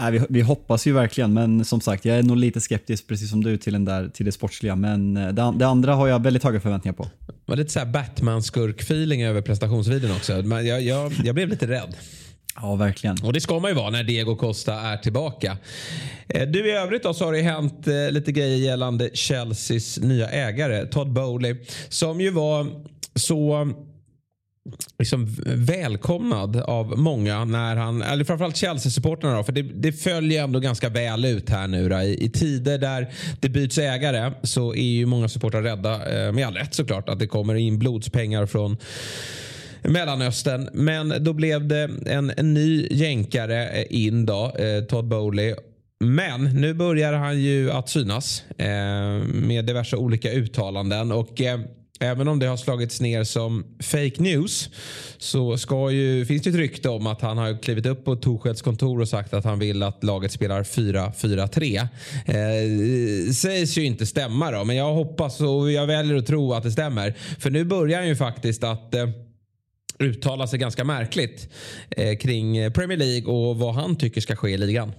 [0.00, 3.30] Nej, vi, vi, hoppas ju verkligen, men som sagt, jag är nog lite skeptisk precis
[3.30, 4.76] som du till, den där, till det sportsliga.
[4.76, 7.02] Men eh, det, det andra har jag väldigt höga förväntningar på.
[7.26, 10.42] Det var lite så Batman-skurk-feeling över prestationsvideon också.
[10.44, 11.96] Men jag, jag, jag blev lite rädd.
[12.60, 13.16] Ja, verkligen.
[13.22, 15.58] Och det ska man ju vara när Diego Costa är tillbaka.
[16.28, 20.28] Eh, du, i övrigt då så har det hänt eh, lite grejer gällande Chelseas nya
[20.28, 21.56] ägare, Todd Bowley,
[21.88, 22.66] som ju var
[23.14, 23.72] så
[24.98, 30.88] liksom välkomnad av många när han, eller framförallt Chelsea-supportrarna för det, det, följer ändå ganska
[30.88, 31.96] väl ut här nu då.
[32.00, 36.46] I, I, tider där det byts ägare så är ju många supportrar rädda, eh, med
[36.46, 38.76] all rätt såklart, att det kommer in blodspengar från
[39.82, 40.68] Mellanöstern.
[40.72, 45.54] Men då blev det en, en ny jänkare eh, in då, eh, Todd Bowley.
[46.00, 48.66] Men nu börjar han ju att synas eh,
[49.24, 51.12] med diverse olika uttalanden.
[51.12, 51.60] och eh,
[52.00, 54.70] Även om det har slagits ner som fake news
[55.18, 58.62] så ska ju, finns det ett rykte om att han har klivit upp på Torshälls
[58.62, 61.88] kontor och sagt att han vill att laget spelar 4-4-3.
[62.26, 66.62] Eh, sägs ju inte stämma då, men jag hoppas och jag väljer att tro att
[66.62, 67.14] det stämmer.
[67.38, 69.08] För nu börjar han ju faktiskt att eh,
[69.98, 71.48] uttala sig ganska märkligt
[71.90, 74.92] eh, kring eh, Premier League och vad han tycker ska ske i ligan.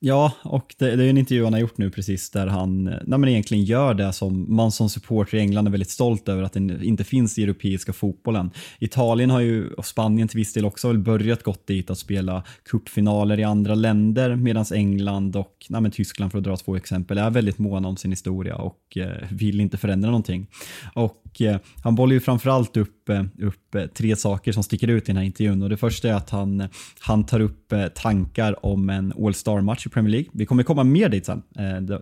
[0.00, 2.98] Ja, och det, det, är en intervju han har gjort nu precis där han eh,
[3.06, 6.42] nej men egentligen gör det som man som supporter i England är väldigt stolt över
[6.42, 8.50] att det inte finns i europeiska fotbollen.
[8.78, 12.42] Italien har ju, och Spanien till viss del också, väl börjat gått dit att spela
[12.64, 17.18] cupfinaler i andra länder medan England och nej men Tyskland för att dra två exempel
[17.18, 20.46] är väldigt måna om sin historia och eh, vill inte förändra någonting.
[20.94, 24.88] Och och eh, han bollar ju framförallt upp, eh, upp eh, tre saker som sticker
[24.88, 26.68] ut i den här intervjun och det första är att han,
[27.00, 30.28] han tar upp tankar om en All Star-match i Premier League.
[30.32, 31.42] Vi kommer komma mer dit sen,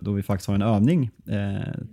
[0.01, 1.09] då vi faktiskt har en övning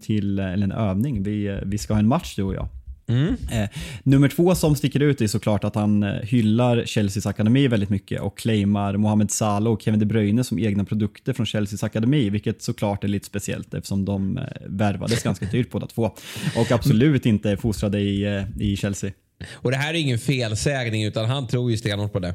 [0.03, 1.23] till, eller en övning.
[1.23, 2.69] Vi, vi ska ha en match du och jag.
[3.07, 3.37] Mm.
[3.51, 3.69] Eh,
[4.03, 8.39] nummer två som sticker ut är såklart att han hyllar Chelseas akademi väldigt mycket och
[8.39, 13.05] claimar Mohamed Salah och Kevin De Bruyne som egna produkter från Chelseas akademi, vilket såklart
[13.05, 16.11] är lite speciellt eftersom de värvades ganska dyrt båda två
[16.57, 19.11] och absolut inte fostrade i, i Chelsea.
[19.53, 22.35] Och det här är ingen felsägning utan han tror ju stenhårt på det.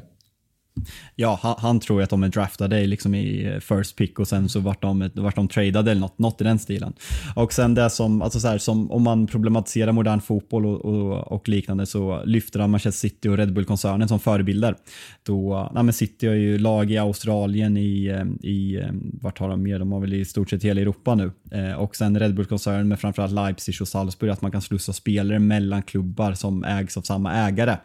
[1.14, 4.48] Ja, han, han tror att de är draftade liksom i eh, first pick och sen
[4.48, 6.92] så vart de, vart de tradade eller något, något i den stilen.
[7.34, 11.32] Och sen det som, alltså så här, som om man problematiserar modern fotboll och, och,
[11.32, 14.74] och liknande så lyfter han Manchester City och Red Bull-koncernen som förebilder.
[15.22, 18.88] Då, nej men City har ju lag i Australien, i, eh, i eh,
[19.20, 19.78] vart har de mer?
[19.78, 21.32] De har väl i stort sett hela Europa nu.
[21.78, 25.82] Och sen Red Bull-koncernen med framförallt Leipzig och Salzburg, att man kan slussa spelare mellan
[25.82, 27.76] klubbar som ägs av samma ägare.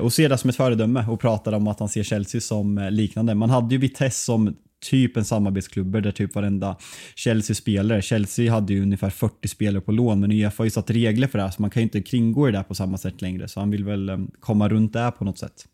[0.00, 2.90] Och ser det som ett föredöme och pratar om att han ser Chelsea som eh,
[2.90, 3.34] liknande.
[3.34, 4.56] Man hade ju Vitesse som
[4.90, 6.76] typ en samarbetsklubb där typ varenda
[7.14, 11.26] Chelsea-spelare, Chelsea hade ju ungefär 40 spelare på lån men Uefa har ju satt regler
[11.28, 13.48] för det här så man kan ju inte kringgå det där på samma sätt längre
[13.48, 15.66] så han vill väl eh, komma runt det på något sätt.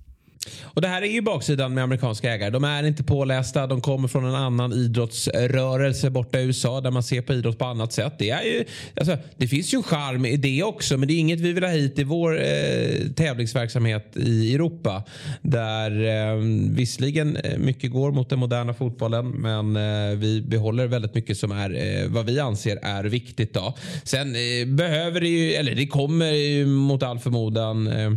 [0.63, 2.51] Och Det här är ju baksidan med amerikanska ägare.
[2.51, 3.67] De är inte pålästa.
[3.67, 7.65] De kommer från en annan idrottsrörelse borta i USA där man ser på idrott på
[7.65, 8.13] annat sätt.
[8.19, 8.65] Det, är ju,
[8.97, 11.65] alltså, det finns ju en charm i det också men det är inget vi vill
[11.65, 15.03] ha hit i vår eh, tävlingsverksamhet i Europa.
[15.43, 16.37] Där eh,
[16.71, 21.53] visserligen eh, mycket går mot den moderna fotbollen men eh, vi behåller väldigt mycket som
[21.53, 23.55] är eh, vad vi anser är viktigt.
[23.55, 23.75] Då.
[24.05, 28.13] Sen eh, behöver det ju, eller det kommer ju mot all förmodan eh,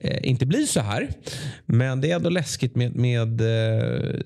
[0.00, 1.08] eh inte bli så här.
[1.66, 4.20] Men det är ändå läskigt med, med eh,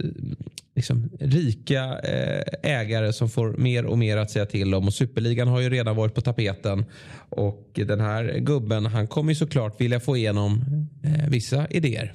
[0.75, 4.87] liksom, rika eh, ägare som får mer och mer att säga till om.
[4.87, 6.85] Och Superligan har ju redan varit på tapeten.
[7.29, 10.65] Och den här gubben han kommer ju såklart vilja få igenom
[11.05, 12.15] eh, vissa idéer.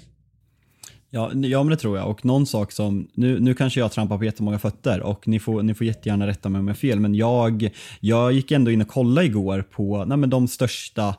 [1.12, 2.10] Ja, ja, men det tror jag.
[2.10, 5.64] Och någon sak som, nu, nu kanske jag trampar på jättemånga fötter och ni får,
[5.64, 7.70] ni får jättegärna rätta mig om jag har fel, men jag,
[8.00, 11.16] jag gick ändå in och kollade igår på nej, men de största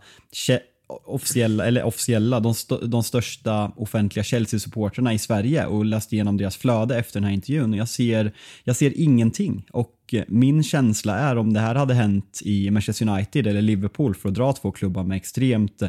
[1.04, 6.56] officiella, eller officiella de, st de största offentliga Chelsea-supporterna i Sverige och läst igenom deras
[6.56, 7.74] flöde efter den här intervjun.
[7.74, 8.32] Jag ser,
[8.64, 13.08] jag ser ingenting och eh, min känsla är om det här hade hänt i Manchester
[13.08, 15.88] United eller Liverpool för att dra två klubbar med extremt eh,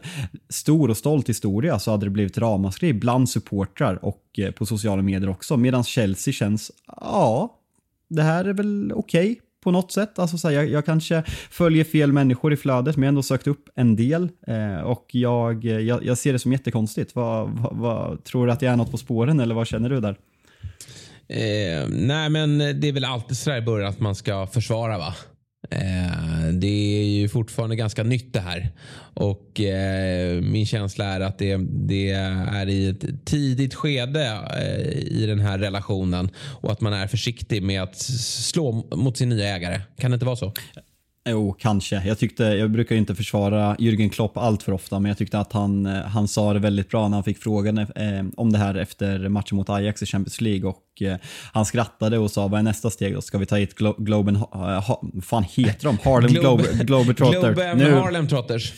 [0.49, 5.01] stor och stolt historia så hade det blivit ramaskri bland supportrar och eh, på sociala
[5.01, 5.57] medier också.
[5.57, 7.57] Medan Chelsea känns, ja,
[8.09, 10.19] det här är väl okej okay på något sätt.
[10.19, 13.23] Alltså, så här, jag, jag, kanske följer fel människor i flödet men jag har ändå
[13.23, 17.15] sökt upp en del eh, och jag, eh, jag, jag, ser det som jättekonstigt.
[17.15, 19.99] Vad, vad, vad, tror du att jag är något på spåren eller vad känner du
[19.99, 20.15] där?
[21.27, 25.13] Eh, nej men det är väl alltid sådär i början att man ska försvara va?
[25.69, 28.71] Eh, det är ju fortfarande ganska nytt det här.
[29.13, 35.25] Och eh, min känsla är att det, det, är i ett tidigt skede eh, i
[35.25, 36.29] den här relationen.
[36.61, 39.81] Och att man är försiktig med att slå mot sin nya ägare.
[39.97, 40.53] Kan det inte vara så?
[41.29, 42.03] Jo, kanske.
[42.05, 45.53] Jag, tyckte, jag brukar inte försvara Jürgen Klopp allt för ofta, men jag tyckte att
[45.53, 47.87] han, eh, han sa det väldigt bra när han fick frågan eh,
[48.37, 51.17] om det här efter matchen mot Ajax i Champions League och eh,
[51.53, 53.21] han skrattade och sa vad är nästa steg då?
[53.21, 55.97] Ska vi ta hit Glo Globen, ha, fan heter de?
[56.03, 57.53] Harlem Globe, Globetrotter.
[57.75, 58.73] Globe, Harlem Trotters.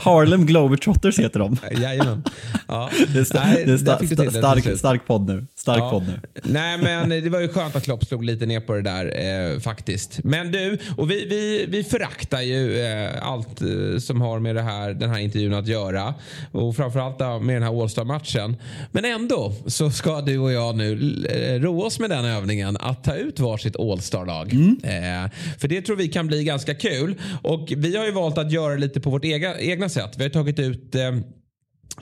[0.00, 1.56] Harlem Globetrotters heter de.
[1.80, 2.24] Jajamän.
[2.68, 2.90] Ja.
[3.12, 5.46] Det är, sta Nej, det är sta sta stark, stark podd nu.
[5.54, 5.90] Stark ja.
[5.90, 6.20] podd nu.
[6.42, 9.60] Nej, men det var ju skönt att Klopp slog lite ner på det där eh,
[9.60, 10.20] faktiskt.
[10.24, 14.62] Men du, och vi, vi, vi föraktar ju eh, allt eh, som har med det
[14.62, 16.14] här, den här intervjun att göra.
[16.52, 18.56] Och framförallt med den här All-Star-matchen.
[18.92, 20.92] Men ändå så ska du och jag nu
[21.30, 24.52] eh, roa oss med den övningen att ta ut varsitt All-Star-lag.
[24.52, 24.76] Mm.
[24.82, 27.14] Eh, för det tror vi kan bli ganska kul.
[27.42, 30.14] Och vi har ju valt att göra lite på vårt eget egna, egna sätt.
[30.16, 31.12] Vi har tagit ut eh,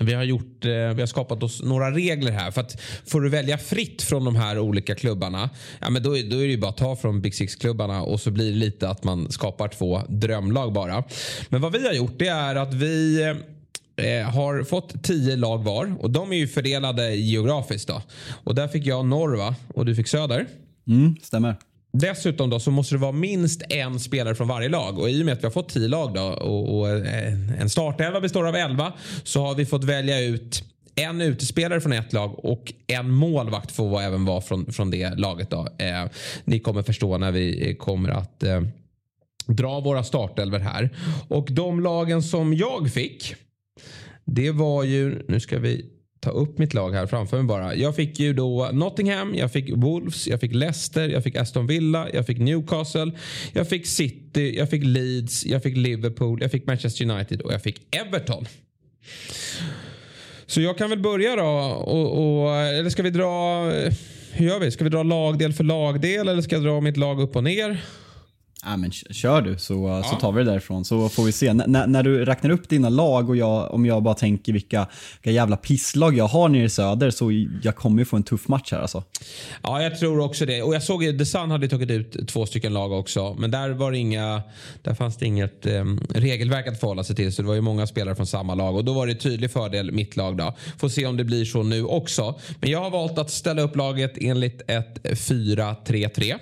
[0.00, 2.50] vi har, gjort, eh, vi har skapat oss några regler här.
[2.50, 5.50] För att får du välja fritt från de här olika klubbarna,
[5.81, 8.31] ja, men då, då är det ju bara att ta från Big Six-klubbarna och så
[8.31, 11.05] blir det lite att man skapar två drömlag bara.
[11.48, 15.64] Men vad vi har gjort det är att vi eh, eh har fått tio lag
[15.64, 17.88] var och de är ju fördelade geografiskt.
[17.88, 18.02] Då.
[18.44, 19.55] Och där fick jag norr va?
[19.74, 20.46] och du fick söder.
[20.87, 21.57] Mm, stämmer.
[21.92, 25.26] Dessutom då så måste det vara minst en spelare från varje lag och i och
[25.26, 26.88] med att vi har fått tio lag då och, och
[27.59, 28.92] en startelva består av elva
[29.24, 34.00] så har vi fått välja ut en utespelare från ett lag och en målvakt får
[34.00, 35.50] även vara från, från det laget.
[35.50, 35.68] Då.
[35.78, 36.05] Eh,
[36.44, 38.62] ni kommer förstå när vi kommer att eh,
[39.46, 40.90] dra våra startelver här.
[41.28, 43.35] Och de lagen som jag fick
[44.24, 45.87] det var ju, nu ska vi
[46.22, 47.74] ta upp mitt lag här framför mig bara.
[47.74, 52.08] Jag fick ju då Nottingham, jag fick Wolves, jag fick Leicester, jag fick Aston Villa,
[52.12, 53.12] jag fick Newcastle,
[53.52, 57.62] jag fick City, jag fick Leeds, jag fick Liverpool, jag fick Manchester United och jag
[57.62, 58.46] fick Everton.
[60.46, 61.44] Så jag kan väl börja då
[61.87, 63.64] och, och eller ska vi dra
[64.32, 64.70] hur gör vi?
[64.70, 67.82] Ska vi dra lagdel för lagdel eller ska jag dra mitt lag upp och ner?
[68.64, 70.03] Ja, men kör du så, ja.
[70.03, 71.48] så tar vi det därifrån så får vi se.
[71.48, 74.87] N när du räknar upp dina lag och jag, om jag bara tänker vilka,
[75.22, 78.49] vilka jävla pisslag jag har nere i söder så jag kommer ju få en tuff
[78.49, 79.05] match här alltså.
[79.62, 80.62] Ja, jag tror också det.
[80.62, 83.34] Och jag såg ju The Sun hade tagit ut två stycken lag också.
[83.34, 84.43] Men där var inga,
[84.82, 87.32] där fanns det inget eh, regelverk att förhålla sig till.
[87.32, 88.76] Så det var ju många spelare från samma lag.
[88.76, 90.57] Och då var det tydlig fördel mitt lag då.
[90.78, 92.41] Får se om det blir så nu också.
[92.61, 96.39] Men jag har valt att ställa upp laget enligt ett 4-3-3.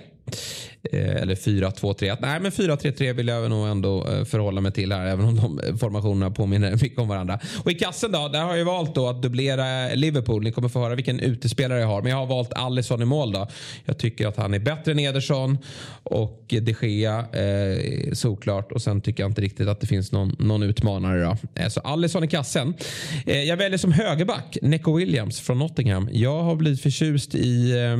[0.83, 2.17] Eh, eller 4-2-3-1.
[2.21, 5.05] Nej, men 4-3-3 vill jag nog ändå eh, förhålla mig till här.
[5.05, 7.39] Även om de formationerna påminner mycket om varandra.
[7.63, 10.43] Och i kassen då, där har jag valt då att dubblera Liverpool.
[10.43, 12.01] Ni kommer få höra vilken utespelare jag har.
[12.01, 13.47] Men jag har valt Alisson i mål då.
[13.85, 15.57] Jag tycker att han är bättre än Ederson
[16.03, 18.71] och de Gea eh, såklart.
[18.71, 21.37] Och sen tycker jag inte riktigt att det finns någon, någon utmanare då.
[21.55, 22.73] Eh, så Alisson i kassen.
[23.25, 26.09] Eh, jag väljer som högerback Neco Williams från Nottingham.
[26.11, 27.97] Jag har blivit förtjust i eh,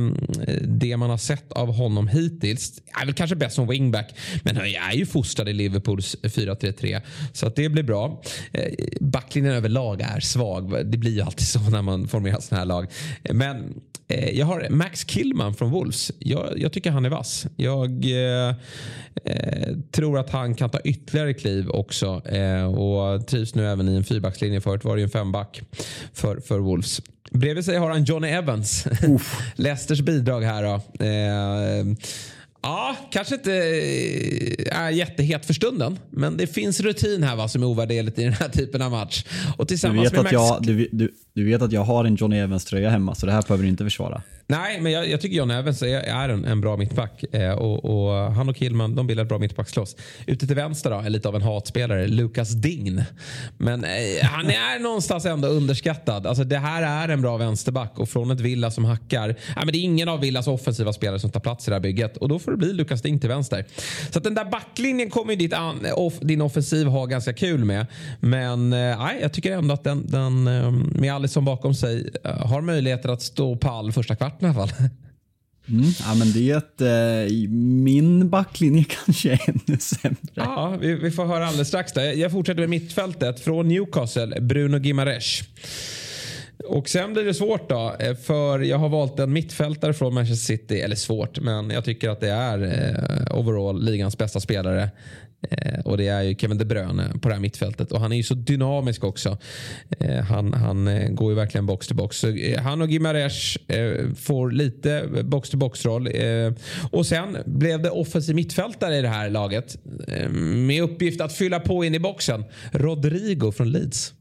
[0.60, 4.14] det man har sett av honom hittills är väl kanske bäst som wingback.
[4.42, 7.00] Men han är ju fostrad i Liverpools 4-3-3.
[7.32, 8.22] Så att det blir bra.
[8.52, 10.86] Eh, backlinjen överlag är svag.
[10.86, 12.86] Det blir ju alltid så när man formerar sådana här lag.
[13.32, 16.12] Men eh, jag har Max Killman från Wolves.
[16.18, 17.46] Jag, jag tycker han är vass.
[17.56, 18.54] Jag eh,
[19.24, 22.22] eh, tror att han kan ta ytterligare kliv också.
[22.28, 24.60] Eh, och trivs nu även i en fyrbackslinje.
[24.60, 25.62] Förut var det ju en femback
[26.12, 27.00] för, för Wolves.
[27.32, 28.86] Bredvid sig har han Johnny Evans.
[29.54, 31.04] Leicesters bidrag här då.
[31.04, 31.96] Eh,
[32.62, 35.98] Ja, kanske inte eh, är jättehet för stunden.
[36.10, 39.24] Men det finns rutin här va, som är ovärderligt i den här typen av match.
[39.56, 40.66] Och tillsammans du, vet med att Max...
[40.66, 43.42] jag, du, du, du vet att jag har en Johnny Evans-tröja hemma, så det här
[43.42, 44.22] behöver du inte försvara.
[44.52, 47.24] Nej, men jag, jag tycker John Evans är, är en, en, bra mittback.
[47.32, 49.96] Eh, och, och, han och Killman de bildar ett bra mittbackslås.
[50.26, 53.04] Ute till vänster då, är lite av en hatspelare, Lukas Dign.
[53.58, 53.90] Men eh,
[54.22, 56.26] han är någonstans ändå underskattad.
[56.26, 59.28] Alltså, det här är en bra vänsterback och från ett Villa som hackar.
[59.28, 61.80] Eh, men det är ingen av Villas offensiva spelare som tar plats i det här
[61.80, 62.16] bygget.
[62.16, 63.64] Och då får det bli Lukas Dign till vänster.
[64.10, 67.86] Så att den där backlinjen kommer ditt an, off, din offensiv ha ganska kul med.
[68.20, 68.78] Men eh,
[69.20, 73.22] jag tycker ändå att den, den eh, med Alisson bakom sig eh, har möjligheter att
[73.22, 74.88] stå pall första kvarten i alla fall.
[75.68, 80.16] Mm, ja, men det, eh, min backlinje kanske är ännu sämre.
[80.34, 81.92] Ja, vi, vi, får höra alldeles strax.
[81.92, 82.12] Där.
[82.12, 83.40] Jag fortsätter med mittfältet.
[83.40, 85.42] Från Newcastle, Bruno Gimares.
[86.64, 87.96] Och sen blir det svårt då.
[87.98, 90.80] Eh, för jag har valt en mittfältare från Manchester City.
[90.80, 94.90] Eller svårt, men jag tycker att det är eh, overall ligans bästa spelare.
[95.50, 97.92] Eh, och det är ju Kevin De Bruyne på det här mittfältet.
[97.92, 99.38] Och han är ju så dynamisk också.
[99.98, 102.16] Eh, han, han eh, går ju verkligen box till box.
[102.16, 103.58] Så, eh, han och Gimares
[104.16, 106.08] får lite box till box roll.
[106.90, 109.78] Och sen blev det offensiv mittfältare i det här laget.
[110.54, 112.44] med uppgift att fylla på in i boxen.
[112.72, 114.14] Rodrigo från Leeds.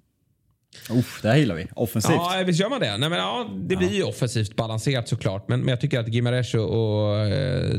[0.90, 1.68] Uff, det här gillar vi.
[1.76, 2.14] Offensivt.
[2.14, 2.98] Ja, visst gör man det.
[2.98, 5.48] Nej, men, ja, det blir ju offensivt balanserat såklart.
[5.48, 7.30] Men, men jag tycker att Gimares och, och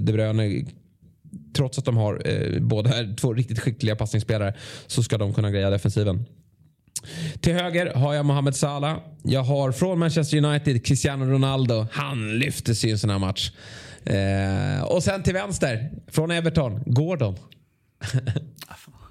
[0.00, 0.64] De Bruyne
[1.54, 2.90] trots att de har eh, båda
[3.20, 4.54] två riktigt skickliga passningsspelare
[4.86, 6.24] så ska de kunna greja defensiven.
[7.40, 8.98] Till höger har jag Mohamed Salah.
[9.22, 11.86] Jag har från Manchester United Cristiano Ronaldo.
[11.92, 13.50] Han lyfter sig i en sån här match.
[14.04, 17.36] Eh, och sen till vänster, från Everton, Gordon.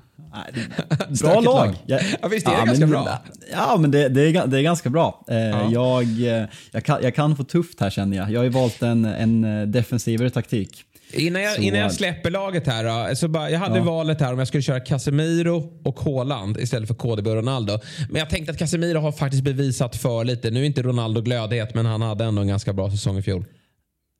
[1.21, 1.75] bra lag.
[1.85, 3.17] Ja, ja, visst är det ja, ganska men, bra?
[3.51, 5.25] Ja, men det, det, är, det är ganska bra.
[5.29, 5.71] Eh, ja.
[5.71, 8.31] jag, eh, jag, kan, jag kan få tufft här känner jag.
[8.31, 10.85] Jag har ju valt en, en eh, defensivare taktik.
[11.13, 13.83] Innan jag, innan jag släpper laget här då, så bara, Jag hade ja.
[13.83, 17.79] valet här om jag skulle köra Casemiro och Haaland istället för KDB och Ronaldo.
[18.09, 20.51] Men jag tänkte att Casemiro har faktiskt bevisat för lite.
[20.51, 23.45] Nu är inte Ronaldo glödhet men han hade ändå en ganska bra säsong i fjol.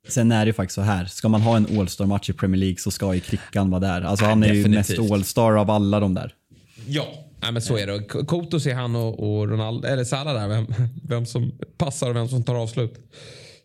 [0.08, 2.78] Sen är det ju faktiskt så här, ska man ha en All-star-match i Premier League
[2.78, 4.02] så ska ju Krickan vara där.
[4.02, 4.98] Alltså han är Definitivt.
[4.98, 6.34] ju mest All-star av alla de där.
[6.86, 7.06] Ja,
[7.42, 8.02] Nej, men så är det.
[8.26, 10.66] Kotos är han och, och Ronaldo, eller Salah där, vem,
[11.08, 12.94] vem som passar och vem som tar avslut.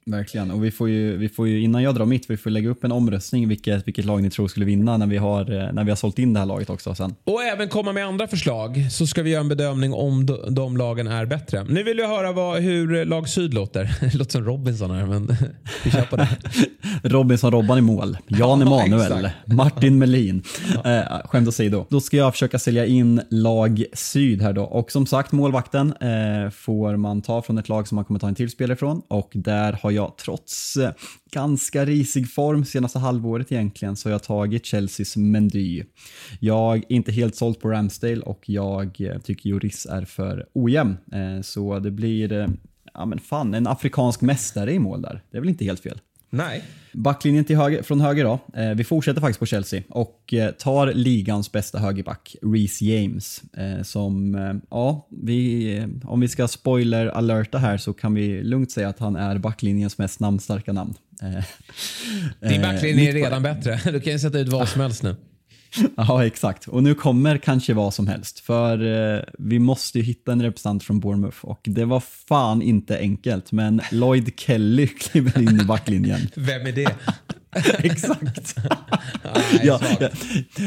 [0.08, 0.52] Verkligen.
[0.52, 2.84] Och vi får, ju, vi får ju, innan jag drar mitt, vi får lägga upp
[2.84, 5.92] en omröstning vilket, vilket lag ni tror skulle vinna när vi, har, eh, när vi
[5.92, 7.16] har sålt in det här laget också sen.
[7.24, 10.78] Och även komma med andra förslag så ska vi göra en bedömning om de, de
[10.78, 11.64] lagen är bättre.
[11.64, 13.98] Nu vill jag höra vad, hur lag Syd låter.
[14.02, 15.28] Det låter som Robinson här men
[15.84, 16.30] vi kör på det.
[17.04, 20.44] Robinson Robban i mål, Jan Emanuel, ja, Martin Melin.
[20.84, 20.92] Ja.
[20.92, 21.86] Eh, skämt åsido.
[21.90, 24.64] Då ska jag försöka sälja in lag Syd här då.
[24.64, 28.28] Och som sagt målvakten eh, får man ta från ett lag som man kommer ta
[28.28, 30.92] en till spelare ifrån och där har jag trots eh,
[31.32, 35.84] ganska risig form senaste halvåret egentligen så har jag tagit Chelseas Mendy.
[36.40, 40.98] Jag är inte helt såld på Ramsdale och jag eh, tycker Joris är för ojämn.
[41.14, 42.58] Eh, så det blir,
[42.94, 45.24] ja men fan, en afrikansk mästare i mål där.
[45.32, 46.00] Det är väl inte helt fel.
[46.30, 46.64] Nej.
[46.92, 48.40] Backlinjen till höger, från höger då.
[48.54, 53.42] Eh, vi fortsätter faktiskt på Chelsea och eh, tar ligans bästa högerback, Reece James.
[53.58, 58.90] Eh, som, ja, vi, om vi ska spoiler alerta här så kan vi lugnt säga
[58.90, 60.94] att han är backlinjens mest namnstarka namn.
[62.40, 63.80] Din backlinje är redan bättre.
[63.92, 65.16] Du kan ju sätta ut vad som helst nu.
[65.98, 66.68] Ja, exakt.
[66.68, 68.40] Och nu kommer kanske vad som helst.
[68.40, 72.98] För eh, vi måste ju hitta en representant från Bournemouth och det var fan inte
[72.98, 73.52] enkelt.
[73.52, 76.20] Men Lloyd Kelly kliver in i backlinjen.
[76.36, 76.96] Vem är det?
[77.84, 78.56] exakt.
[79.36, 79.82] Nej, jag,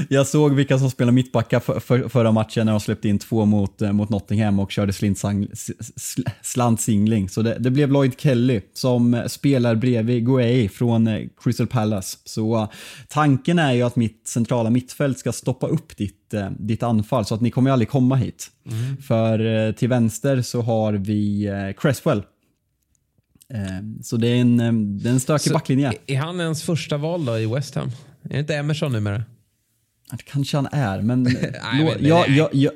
[0.08, 3.44] jag såg vilka som spelade mittbacka för, för, förra matchen när de släppte in två
[3.44, 5.48] mot, eh, mot Nottingham och körde slintsang,
[6.42, 7.28] slantsingling.
[7.28, 12.18] Så det, det blev Lloyd Kelly som eh, spelar bredvid Guay från eh, Crystal Palace.
[12.24, 12.68] Så
[13.08, 17.40] tanken är ju att mitt centrala mittfält ska stoppa upp ditt, ditt anfall så att
[17.40, 18.50] ni kommer aldrig komma hit.
[19.06, 22.22] För eh, till vänster så har vi Cresswell.
[23.54, 23.60] Eh,
[24.02, 25.92] Så det är en, eh, det är en stökig Så backlinje.
[26.06, 27.88] Är han ens första val då i West Ham?
[28.22, 29.22] Är det inte Emerson numera?
[30.10, 32.36] Det kanske han är, men, inte, jag, nej.
[32.36, 32.72] jag, jag,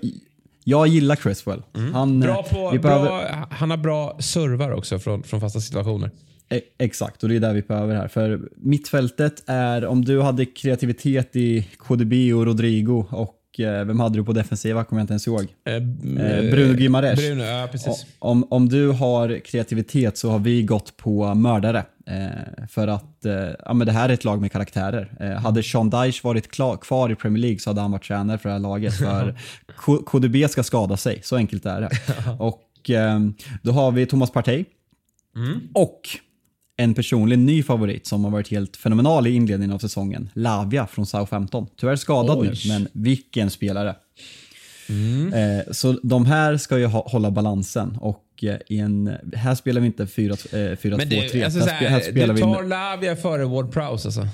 [0.64, 1.62] jag gillar Cresswell.
[1.92, 5.60] Han, Bra eh, på, vi behöver, bra, han har bra servar också från, från fasta
[5.60, 6.10] situationer.
[6.48, 8.08] e- Exakt, och det är där vi behöver här.
[8.08, 14.18] För mittfältet är, om du hade kreativitet i KDB och Rodrigo och eh, vem hade
[14.18, 15.46] du på defensiva kommer jag inte ens ihåg.
[15.64, 17.18] Eh, Eh, Bruno Guimaraes.
[17.18, 18.06] Bruno, ja precis.
[18.18, 21.84] Om, om du har kreativitet så har vi gått på mördare.
[22.06, 23.32] Eh, för att eh,
[23.64, 25.12] ja, men det här är ett lag med karaktärer.
[25.20, 28.38] Eh, hade Sean Dyche varit klar, kvar i Premier League så hade han varit tränare
[28.38, 28.94] för det här laget.
[28.94, 29.34] För
[30.06, 31.90] KDB ska skada sig, så enkelt är det.
[32.38, 33.20] Och eh,
[33.62, 34.64] då har vi Thomas Partey.
[35.72, 36.00] Och
[36.76, 40.30] en personlig ny favorit som har varit helt fenomenal i inledningen av säsongen.
[40.34, 41.66] Lavia från Southampton.
[41.76, 42.48] Tyvärr skadad Oj.
[42.48, 43.94] nu, men vilken spelare.
[45.34, 49.80] Eh, så de här ska ju ha, hålla balansen och eh, i en, här spelar
[49.80, 50.54] vi inte 4-2-3.
[50.54, 50.96] Eh, 4-2-3.
[50.96, 54.28] Men du, alltså, här, här, spelar du vi tar Lavia före Ward Prowse alltså?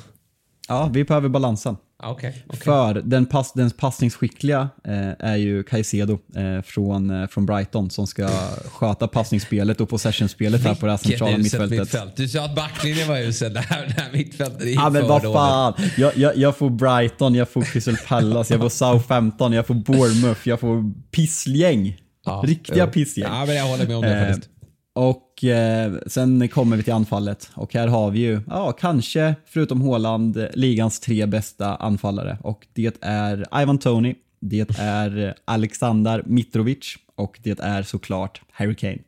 [0.68, 1.76] Ja, vi behöver balansen.
[2.02, 2.44] Okej.
[2.46, 2.60] okej.
[2.60, 8.06] För den, pass, den passningsskickliga eh, är ju Caicedo eh, från, eh, från Brighton som
[8.06, 8.28] ska
[8.64, 11.78] sköta passningsspelet och possessionspelet här på det här centrala mittfältet.
[11.78, 12.16] mittfält.
[12.16, 13.52] Du sa att backlinjen var usel.
[13.60, 15.74] Det här, det här mittfältet är ju Ja men vad fan.
[15.96, 20.48] Jag, jag, jag får Brighton, jag får Crystal Palace, jag får Southampton, jag får Bournemouth,
[20.48, 21.96] jag får pissgäng.
[22.24, 23.28] Ja, Riktiga pissgäng.
[23.32, 24.50] Ja, men jag håller med om det Eh, faktiskt.
[24.94, 29.82] Och eh, sen kommer vi till anfallet och här har vi ju, ja kanske förutom
[29.82, 37.38] Haaland, ligans tre bästa anfallare och det är Ivan Tony, det är Alexander Mitrovic och
[37.42, 38.98] det är såklart Harry Kane.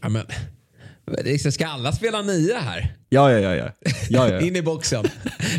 [0.00, 0.22] Ja, men,
[1.24, 2.96] det ska alla spela nia här?
[3.08, 3.54] Ja, ja, ja.
[3.54, 3.70] ja.
[4.10, 4.40] ja, ja.
[4.46, 5.04] In i boxen.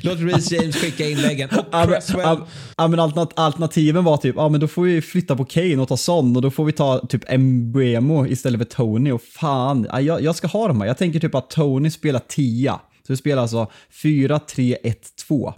[0.04, 1.50] Låt Reece James skicka inläggen.
[1.50, 2.38] Och Ja, Cresswell.
[2.78, 5.88] ja, men alternat- alternativen var typ, ja men då får vi flytta på Kane och
[5.88, 10.02] ta Son och då får vi ta typ Mbuemo istället för Tony och fan, ja,
[10.02, 10.88] jag, jag ska ha de här.
[10.88, 12.72] Jag tänker typ att Tony spelar 10.
[13.08, 13.72] Så vi spelar alltså
[14.04, 15.54] 4-3-1-2.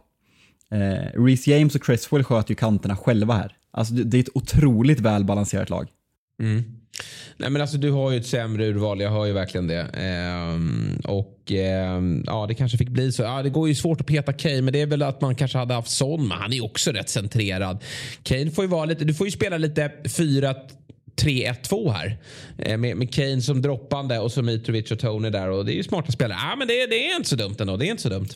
[0.72, 3.52] Eh, Reece James och Cresswell sköter ju kanterna själva här.
[3.72, 5.88] Alltså det, det är ett otroligt välbalanserat lag.
[6.42, 6.64] Mm.
[7.38, 9.82] Nej men alltså du har ju ett sämre urval, jag hör ju verkligen det.
[9.82, 13.24] Ehm, och ehm, ja, det kanske fick bli så.
[13.24, 15.58] Ja, det går ju svårt att peta Kane, men det är väl att man kanske
[15.58, 17.84] hade haft Son, men han är ju också rätt centrerad.
[18.24, 20.56] Kane får ju vara lite, du får ju spela lite 4
[21.22, 22.18] 3-1-2 här.
[22.58, 25.50] Eh, med, med Kane som droppande och så Mitrovic och Tony där.
[25.50, 26.40] Och det är ju smarta spelare.
[26.42, 27.78] Ja, men det, det är inte så dumt ändå.
[27.78, 28.28] Det är inte så dumt.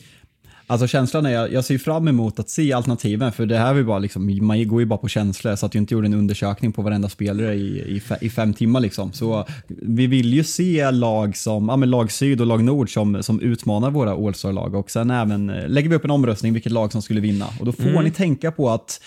[0.72, 3.84] Alltså känslan är, jag, ser fram emot att se alternativen för det här är ju
[3.84, 6.72] bara liksom, man går ju bara på känslor så att jag inte gjorde en undersökning
[6.72, 9.12] på varenda spelare i, i, i fem timmar liksom.
[9.12, 13.22] Så vi vill ju se lag som, ja men lag syd och lag nord som,
[13.22, 14.10] som utmanar våra
[14.44, 17.20] all lag och sen även eh, lägger vi upp en omröstning vilket lag som skulle
[17.20, 19.00] vinna och då får ni tänka på att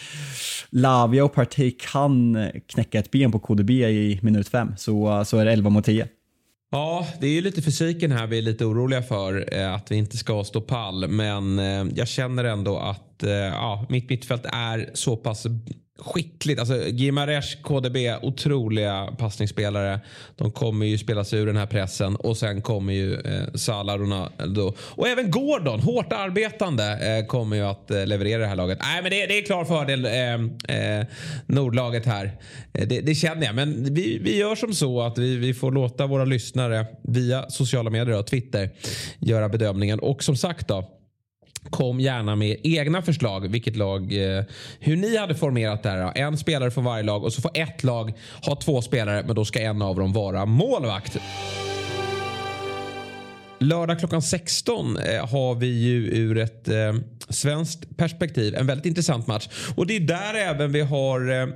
[0.70, 2.38] Lavia och Partey kan
[2.68, 6.08] knäcka ett ben på KDB i minut fem så, så är det 11 mot 10.
[6.72, 9.54] Ja, det är ju lite fysiken här vi är lite oroliga för.
[9.54, 11.08] Eh, att vi inte ska stå pall.
[11.08, 15.48] Men eh, jag känner ändå att eh, ja, mitt mittfält är så pass
[16.00, 16.60] skickligt.
[16.60, 20.00] Alltså Gimaresh, KDB, otroliga passningsspelare.
[20.36, 22.16] De kommer ju spela sig ur den här pressen.
[22.16, 27.62] Och sen kommer ju eh, Salah, Ronaldo och även Gordon, hårt arbetande, eh, kommer ju
[27.62, 28.80] att eh, leverera det här laget.
[28.82, 31.06] Nej, men det, det är klar fördel eh, eh,
[31.46, 32.26] Nordlaget här.
[32.74, 33.56] Eh, det, det känner jag.
[33.56, 37.90] Men vi, vi gör som så att vi, vi får låta våra lyssnare via sociala
[37.90, 38.70] medier och Twitter
[39.20, 40.00] göra bedömningen.
[40.00, 40.92] Och som sagt då.
[41.70, 44.02] Kom gärna med egna förslag vilket lag,
[44.38, 44.44] eh,
[44.80, 46.12] hur ni hade formerat det här.
[46.16, 48.14] En spelare från varje lag och så får ett lag
[48.46, 51.18] ha två spelare men då ska en av dem vara målvakt.
[53.60, 56.94] Lördag klockan 16 eh, har vi ju ur ett eh,
[57.30, 59.50] svenskt perspektiv en väldigt intressant match.
[59.76, 61.48] Och det är där även vi har eh,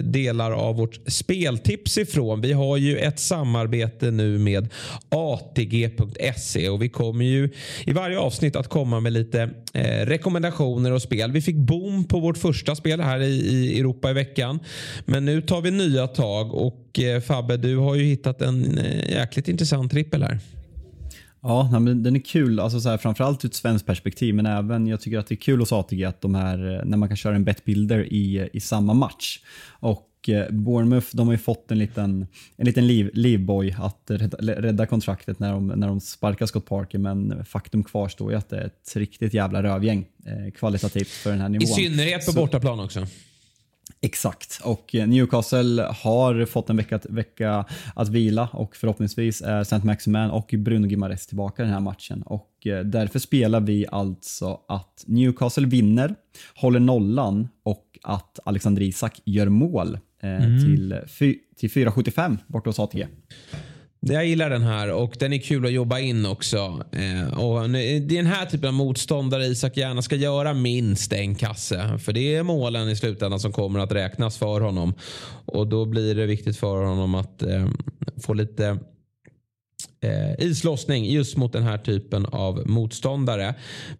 [0.00, 2.40] delar av vårt speltips ifrån.
[2.40, 4.68] Vi har ju ett samarbete nu med
[5.08, 7.50] ATG.se och vi kommer ju
[7.84, 11.32] i varje avsnitt att komma med lite eh, rekommendationer och spel.
[11.32, 14.60] Vi fick boom på vårt första spel här i, i Europa i veckan.
[15.04, 19.10] Men nu tar vi nya tag och eh, Fabbe, du har ju hittat en eh,
[19.10, 20.38] jäkligt intressant trippel här.
[21.42, 24.86] Ja, men den är kul, alltså så här, framförallt ur ett svenskt perspektiv, men även
[24.86, 27.36] jag tycker att det är kul hos ATG att de här, när man kan köra
[27.36, 29.40] en betbuilder i, i samma match.
[29.68, 32.26] Och eh, Bournemouth, de har ju fått en liten,
[32.56, 36.98] en liten liv, livboy att rädda, rädda, kontraktet när de, när de sparkar Scott Parker,
[36.98, 41.40] men faktum kvarstår ju att det är ett riktigt jävla rövgäng eh, kvalitativt för den
[41.40, 41.62] här nivån.
[41.62, 43.06] I synnerhet på Så, bortaplan också.
[44.00, 47.64] Exakt, och eh, Newcastle har fått en vecka, vecka
[47.94, 49.80] att vila och förhoppningsvis är St.
[49.84, 52.22] Maximan och Bruno Gimares tillbaka den här matchen.
[52.22, 56.14] Och eh, därför spelar vi alltså att Newcastle vinner,
[56.54, 60.64] håller nollan och att Alexander Isak gör mål eh, mm.
[60.64, 61.00] till,
[61.56, 63.06] till 4,75 borta hos ATG.
[64.00, 66.84] Jag gillar den här och den är kul att jobba in också.
[66.92, 71.34] Eh, och det är den här typen av motståndare Isak gärna ska göra minst en
[71.34, 71.98] kasse.
[71.98, 74.94] För det är målen i slutändan som kommer att räknas för honom.
[75.44, 77.68] Och då blir det viktigt för honom att eh,
[78.22, 78.78] få lite
[80.00, 83.54] eh, islossning just mot den här typen av motståndare.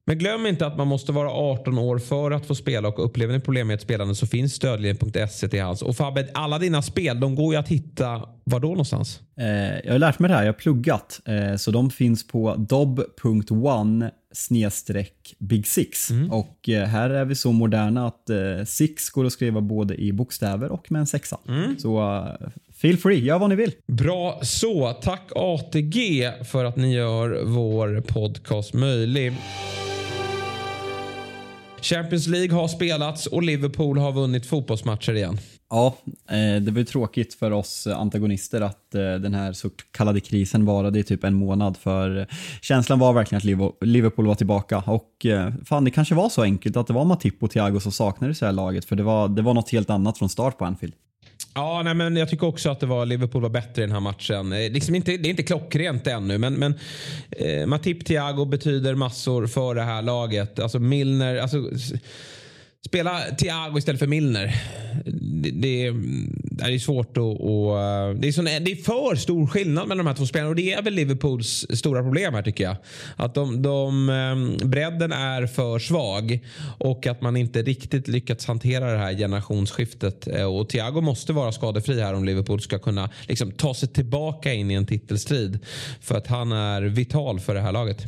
[0.04, 3.34] Men glöm inte att man måste vara 18 år för att få spela och upplever
[3.34, 5.82] ni problem med ett spelande så finns stödlinjen.se till hands.
[5.82, 9.20] Och Fabbe, alla dina spel de går ju att hitta var då någonstans?
[9.36, 9.46] Eh,
[9.84, 11.20] jag har lärt mig det här, jag har pluggat.
[11.24, 16.10] Eh, så de finns på dob.one snedstreck Big Six.
[16.10, 16.30] Mm.
[16.30, 20.12] Och eh, här är vi så moderna att eh, Six går att skriva både i
[20.12, 21.38] bokstäver och med en sexa.
[21.48, 21.78] Mm.
[21.78, 22.48] Så uh,
[22.80, 23.72] feel free, gör vad ni vill.
[23.86, 24.92] Bra så.
[24.92, 29.32] Tack ATG för att ni gör vår podcast möjlig.
[31.80, 35.38] Champions League har spelats och Liverpool har vunnit fotbollsmatcher igen.
[35.70, 35.96] Ja,
[36.30, 40.64] eh, det var ju tråkigt för oss antagonister att eh, den här så kallade krisen
[40.64, 42.26] varade i typ en månad för
[42.62, 46.76] känslan var verkligen att Liverpool var tillbaka och eh, fan det kanske var så enkelt
[46.76, 49.28] att det var Matip och Thiago som saknades i det här laget för det var,
[49.28, 50.94] det var något helt annat från start på Anfield.
[51.54, 54.00] Ja, nej, men jag tycker också att det var Liverpool var bättre i den här
[54.00, 54.52] matchen.
[54.52, 56.74] Eh, liksom inte, det är inte klockrent ännu, men, men
[57.30, 60.58] eh, Matip Thiago betyder massor för det här laget.
[60.58, 61.70] Alltså Milner, alltså,
[62.86, 64.54] Spela Thiago istället för Milner.
[65.04, 65.92] Det, det,
[66.66, 67.40] det är svårt att...
[67.40, 70.48] Och, eh, det, är sån, det är för stor skillnad mellan de här två spelarna
[70.48, 72.76] och det är väl Liverpools stora problem här tycker jag.
[73.16, 76.40] Att de, de, eh, bredden är för svag
[76.78, 80.28] och att man inte riktigt lyckats hantera det här generationsskiftet.
[80.28, 84.52] Eh, och Thiago måste vara skadefri här om Liverpool ska kunna liksom, ta sig tillbaka
[84.52, 85.58] in i en titelstrid.
[86.00, 88.06] För att han är vital för det här laget.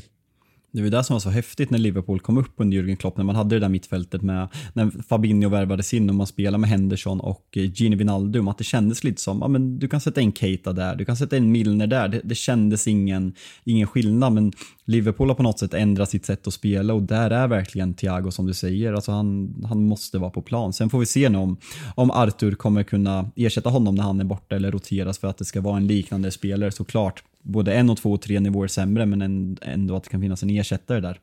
[0.72, 3.24] Det var det som var så häftigt när Liverpool kom upp under Jürgen Klopp, när
[3.24, 7.20] man hade det där mittfältet med när Fabinho värvades in och man spelade med Henderson
[7.20, 10.32] och eh, Gini Wijnaldum, att det kändes lite som, ja men du kan sätta in
[10.32, 14.52] Keita där, du kan sätta in Milner där, det, det kändes ingen, ingen skillnad, men
[14.84, 18.30] Liverpool har på något sätt ändrat sitt sätt att spela och där är verkligen Thiago
[18.30, 20.72] som du säger, alltså han, han måste vara på plan.
[20.72, 21.56] Sen får vi se nu om,
[21.94, 25.44] om Arthur kommer kunna ersätta honom när han är borta eller roteras för att det
[25.44, 29.58] ska vara en liknande spelare såklart både en och två och tre nivåer sämre men
[29.62, 31.18] ändå att det kan finnas en ersättare där.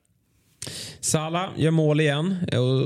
[0.99, 2.35] Sala gör mål igen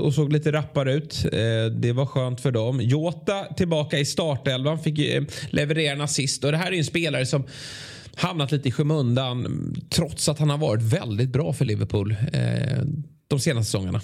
[0.04, 1.26] och såg lite rappare ut.
[1.26, 2.82] Eh, det var skönt för dem.
[2.82, 6.44] Jota tillbaka i startelvan, fick eh, leverera en assist.
[6.44, 7.44] Och det här är en spelare som
[8.16, 12.84] hamnat lite i skymundan trots att han har varit väldigt bra för Liverpool eh,
[13.28, 14.02] de senaste säsongerna.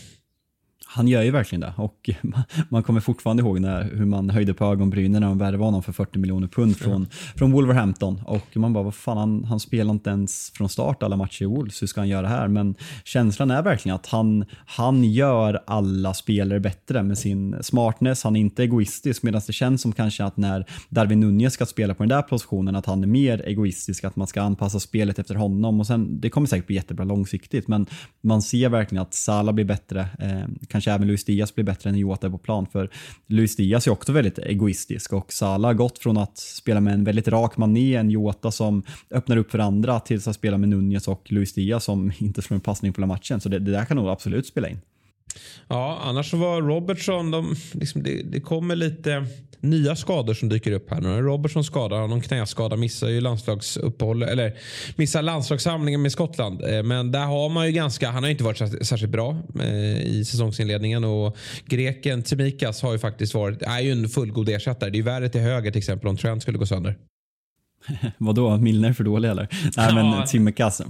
[0.86, 1.74] Han gör ju verkligen det.
[1.78, 2.10] Och
[2.70, 5.92] man kommer fortfarande ihåg när, hur man höjde på ögonbrynen när de värvade honom för
[5.92, 7.08] 40 miljoner pund från, mm.
[7.36, 8.22] från Wolverhampton.
[8.26, 11.46] Och man bara, vad fan, han, han spelar inte ens från start alla matcher i
[11.46, 12.48] Wolves, hur ska han göra det här?
[12.48, 18.36] Men känslan är verkligen att han, han gör alla spelare bättre med sin smartness, han
[18.36, 22.04] är inte egoistisk medan det känns som kanske att när Darwin Nunez ska spela på
[22.04, 25.80] den där positionen att han är mer egoistisk, att man ska anpassa spelet efter honom.
[25.80, 27.86] Och sen, det kommer säkert bli jättebra långsiktigt men
[28.22, 31.98] man ser verkligen att Salah blir bättre, eh, kanske även Luis Diaz blir bättre än
[31.98, 32.68] Jota på plan.
[32.72, 32.90] För
[33.28, 37.04] Luis Diaz är också väldigt egoistisk och Salah har gått från att spela med en
[37.04, 41.08] väldigt rak mané, en Jota som öppnar upp för andra, tills att spela med Nunez
[41.08, 43.40] och Luis Diaz som inte slår en passning på hela matchen.
[43.40, 44.80] Så det, det där kan nog absolut spela in.
[45.68, 49.26] Ja, annars så var Robertson, de, liksom det, det kommer lite
[49.60, 51.22] nya skador som dyker upp här nu.
[51.22, 54.54] Robertson skadar, någon knäskada, missar ju landslagsuppehåll, eller
[54.96, 56.64] missar landslagssamlingen med Skottland.
[56.64, 60.26] Eh, men där har man ju ganska, han har inte varit särskilt bra eh, i
[60.26, 64.90] säsongsinledningen och greken Tsimikas har ju faktiskt varit, är ju en fullgod ersättare.
[64.90, 66.96] Det är ju värre till höger till exempel om Trent skulle gå sönder.
[68.18, 69.48] Vadå, Milner för dålig eller?
[69.78, 70.82] Nej men Tsimikas.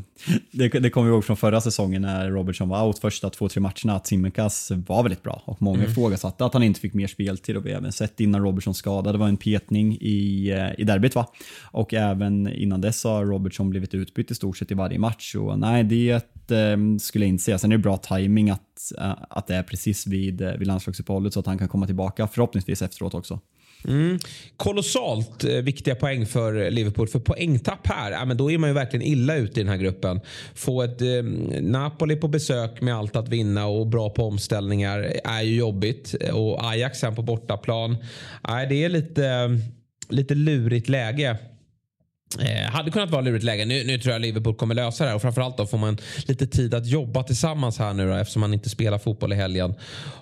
[0.52, 3.62] Det, det kommer vi ihåg från förra säsongen när Robertson var out första två, tre
[3.62, 5.92] matcherna att Tsimikas var väldigt bra och många mm.
[5.92, 9.12] ifrågasatte att han inte fick mer speltid och vi har även sett innan Robertson skadade,
[9.12, 11.28] det var en petning i, eh, i derbyt va?
[11.64, 15.60] Och även innan dess har Robertson blivit utbytt i stort sett i varje match och
[15.60, 16.12] nej det
[16.52, 17.58] eh, skulle jag inte säga.
[17.58, 21.34] Sen är det bra timing att, eh, att det är precis vid, eh, vid landslagsuppehållet
[21.34, 23.40] så att han kan komma tillbaka förhoppningsvis efteråt också.
[23.86, 24.20] Mm.
[24.58, 27.08] Kolossalt eh, viktiga poäng för Liverpool.
[27.08, 29.78] För poängtapp här, ja, men då är man ju verkligen illa ute i den här
[29.78, 30.20] gruppen.
[30.56, 31.24] Få ett eh,
[31.62, 36.16] Napoli på besök med allt att vinna och bra på omställningar är ju jobbigt.
[36.22, 37.98] Eh, och Ajax sen på bortaplan.
[38.48, 39.60] Nej, det är lite,
[40.10, 41.38] lite lurigt läge.
[42.40, 43.66] Eh, hade kunnat vara lurigt läge.
[43.66, 46.48] Nu, nu, tror jag Liverpool kommer lösa det här och framförallt då får man lite
[46.48, 49.74] tid att jobba tillsammans här nu då, eftersom man inte spelar fotboll i helgen.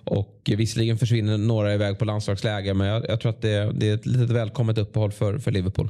[0.03, 3.93] Och visserligen försvinner några iväg på landslagsläger men jag, jag tror att det, det, är
[3.93, 5.89] ett litet välkommet uppehåll för, för Liverpool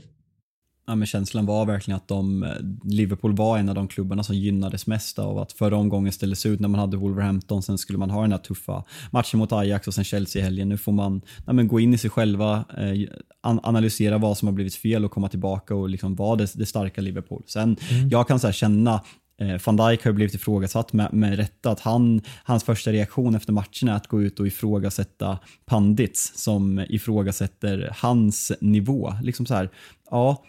[0.88, 4.88] ja, men känslan var verkligen att de, Liverpool var en av de klubbarna som gynnades
[4.88, 8.22] mest av att förra omgången ställdes ut när man hade Wolverhampton, sen skulle man ha
[8.22, 10.70] den här tuffa matchen mot Ajax och sen Chelsea i helgen.
[10.70, 13.10] Nu får man ja, men gå in i sig själva, eh,
[13.44, 17.02] analysera vad som har blivit fel och komma tillbaka och liksom vara det, det starka
[17.02, 17.44] Liverpool.
[17.48, 18.10] Sen, mm.
[18.10, 19.02] jag kan så känna
[19.42, 21.72] eh, Van Dijk har blivit ifrågasatt med, med rätta.
[21.72, 26.86] Att han, hans första reaktion efter matchen är att gå ut och ifrågasätta pandits som
[26.90, 29.14] ifrågasätter hans nivå.
[29.22, 29.70] Liksom så här,
[30.12, 30.44] ja,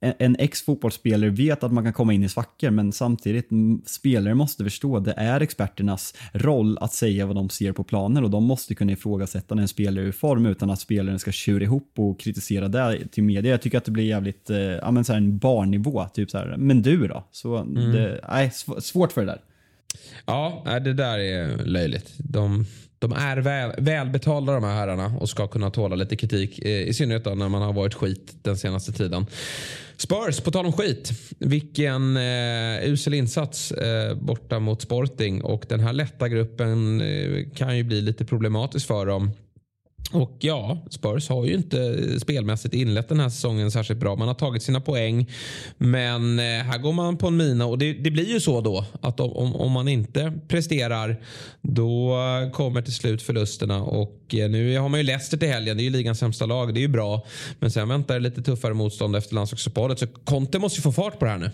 [0.00, 3.48] en ex-fotbollsspelare vet att man kan komma in i svackor men samtidigt
[3.86, 8.24] spelare måste förstå att det är experternas roll att säga vad de ser på planen
[8.24, 11.32] och de måste kunna ifrågasätta när en spelare är i form utan att spelaren ska
[11.32, 13.50] tjura ihop och kritisera det till media.
[13.50, 16.38] Jag tycker att det blir jävligt, eh, ja men så här en barnnivå, typ så
[16.38, 17.24] här, men du då?
[17.30, 17.92] Så mm.
[17.92, 19.40] det, nej, svårt för det där.
[20.26, 22.14] Ja, det där är löjligt.
[22.18, 22.64] De
[22.98, 26.58] de är väl, välbetalda de här herrarna och ska kunna tåla lite kritik.
[26.58, 29.26] Eh, I synnerhet då när man har varit skit den senaste tiden.
[29.96, 31.12] Spurs, på tal om skit.
[31.38, 35.42] Vilken eh, usel insats eh, borta mot Sporting.
[35.42, 39.30] Och den här lätta gruppen eh, kan ju bli lite problematisk för dem.
[40.12, 44.16] Och ja, Spurs har ju inte spelmässigt inlett den här säsongen särskilt bra.
[44.16, 45.30] Man har tagit sina poäng.
[45.78, 48.84] Men eh, här går man på en mina och det, det blir ju så då
[49.00, 51.16] att om, om, man inte presterar
[51.62, 52.16] då
[52.52, 53.82] kommer till slut förlusterna.
[53.82, 55.76] Och eh, nu har man ju Leicester till helgen.
[55.76, 56.74] Det är ju ligans sämsta lag.
[56.74, 57.26] Det är ju bra.
[57.58, 59.98] Men sen väntar det lite tuffare motstånd efter landslagsuppehållet.
[59.98, 61.50] Så Conte måste ju få fart på det här nu.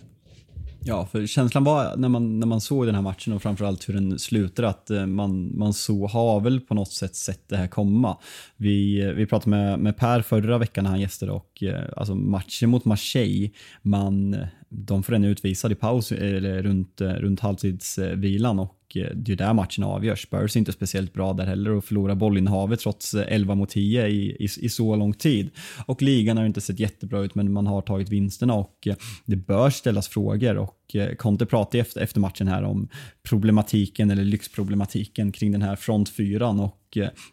[0.84, 3.94] Ja, för känslan var när man, när man såg den här matchen och framförallt hur
[3.94, 7.66] den slutar att eh, man, man så har väl på något sätt sett det här
[7.66, 8.18] komma.
[8.56, 12.70] Vi, vi pratade med, med Per förra veckan när han gästade och eh, alltså matchen
[12.70, 13.50] mot Marseille,
[13.82, 14.36] man,
[14.68, 19.36] de får den utvisad i paus eller runt, eh, runt halvtidsvilan och Eh, det är
[19.36, 20.22] där matchen avgörs.
[20.22, 24.06] Spurs är inte speciellt bra där heller och förlorar bollinnehavet trots eh, 11 mot 10
[24.06, 25.50] i, i, i, så lång tid.
[25.86, 29.36] Och ligan har inte sett jättebra ut men man har tagit vinsterna och eh, det
[29.36, 30.78] bör ställas frågor och
[31.18, 32.88] Conte pratade efter, efter matchen här om
[33.22, 36.81] problematiken eller lyxproblematiken kring den här frontfyran och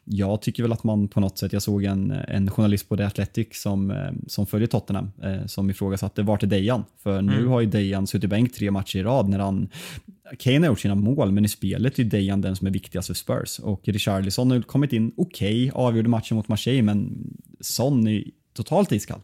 [0.03, 3.03] jag tycker väl att man på något sätt, jag såg en, en journalist på The
[3.03, 5.11] Athletic som, som följer Tottenham
[5.45, 6.85] som ifrågasatte vart är Dejan?
[6.97, 7.47] För nu mm.
[7.47, 9.69] har ju Dejan suttit bänk tre matcher i rad när han
[10.39, 13.13] Kane har gjort sina mål, men i spelet är Dejan den som är viktigast för
[13.13, 13.59] Spurs.
[13.59, 17.27] Och Richarlison har kommit in okej, okay, avgjorde matchen mot Marseille, men
[17.59, 18.23] Son är
[18.63, 19.19] totalt iskall.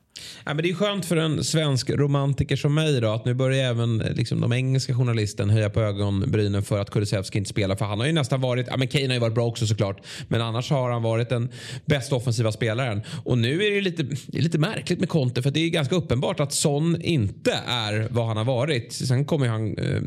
[0.45, 3.69] Ja, men det är skönt för en svensk romantiker som mig då, att nu börjar
[3.69, 7.75] även eh, liksom, de engelska journalisten höja på ögonbrynen för att Kulusevski inte spelar.
[7.75, 10.01] För han har ju nästan varit, ja men Kane har ju varit bra också såklart,
[10.27, 11.49] men annars har han varit den
[11.86, 13.01] bästa offensiva spelaren.
[13.23, 15.95] Och nu är det lite, det är lite märkligt med Conte för det är ganska
[15.95, 18.93] uppenbart att Son inte är vad han har varit.
[18.93, 20.01] Sen kommer han eh,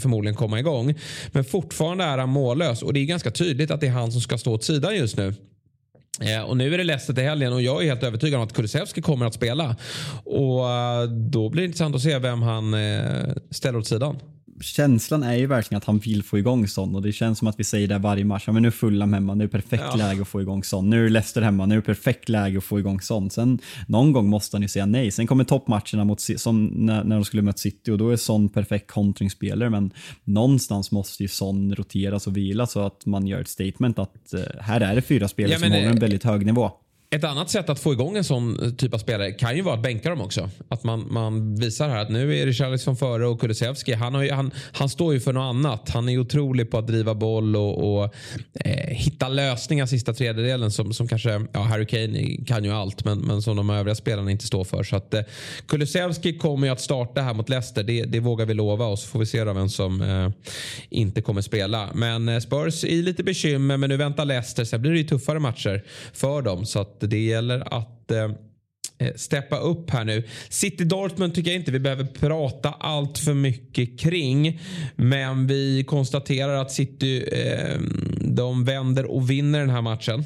[0.00, 0.94] förmodligen komma igång.
[1.32, 4.20] Men fortfarande är han mållös och det är ganska tydligt att det är han som
[4.20, 5.34] ska stå åt sidan just nu.
[6.20, 8.52] Eh, och nu är det Leicester till helgen och jag är helt övertygad om att
[8.52, 9.76] Kulusevski kommer att spela.
[10.24, 14.18] Och eh, då blir det intressant att se vem han eh, ställer åt sidan
[14.60, 17.60] känslan är ju verkligen att han vill få igång Son och det känns som att
[17.60, 18.44] vi säger det varje match.
[18.46, 19.96] Ja, men nu är Fulham hemma, nu är perfekt ja.
[19.96, 20.90] läge att få igång Son.
[20.90, 23.30] Nu är Leicester hemma, nu är perfekt läge att få igång Son.
[23.30, 23.58] Sen
[23.88, 25.10] någon gång måste han ju säga nej.
[25.10, 28.48] Sen kommer toppmatcherna mot, som när, när de skulle möta City och då är Son
[28.48, 29.90] perfekt kontringsspelare men
[30.24, 34.40] någonstans måste ju Son roteras och vila så att man gör ett statement att uh,
[34.60, 36.70] här är det fyra spelare ja, som håller en väldigt hög nivå.
[37.14, 39.74] Ett annat sätt att få igång en sån eh, typ av spelare kan ju vara
[39.74, 40.50] att bänka dem också.
[40.68, 43.92] Att man, man visar här att nu är det Richarlison före och Kulusevski.
[43.92, 45.90] Han, har ju, han, han står ju för något annat.
[45.90, 48.14] Han är otrolig på att driva boll och, och
[48.54, 53.18] eh, hitta lösningar sista tredjedelen som, som kanske, ja Harry Kane kan ju allt men,
[53.18, 54.82] men som de övriga spelarna inte står för.
[54.82, 55.22] Så att eh,
[55.66, 57.82] Kulusevski kommer ju att starta här mot Leicester.
[57.82, 60.30] Det, det vågar vi lova och så får vi se då vem som eh,
[60.90, 61.88] inte kommer spela.
[61.94, 64.64] Men eh, Spurs i lite bekymmer men nu väntar Leicester.
[64.64, 66.66] Sen blir det ju tuffare matcher för dem.
[66.66, 68.30] Så att det gäller att eh,
[68.98, 70.24] eh, steppa upp här nu.
[70.48, 74.60] City Dortmund tycker jag inte vi behöver prata allt för mycket kring.
[74.96, 77.80] Men vi konstaterar att City eh,
[78.20, 80.24] de vänder och vinner den här matchen.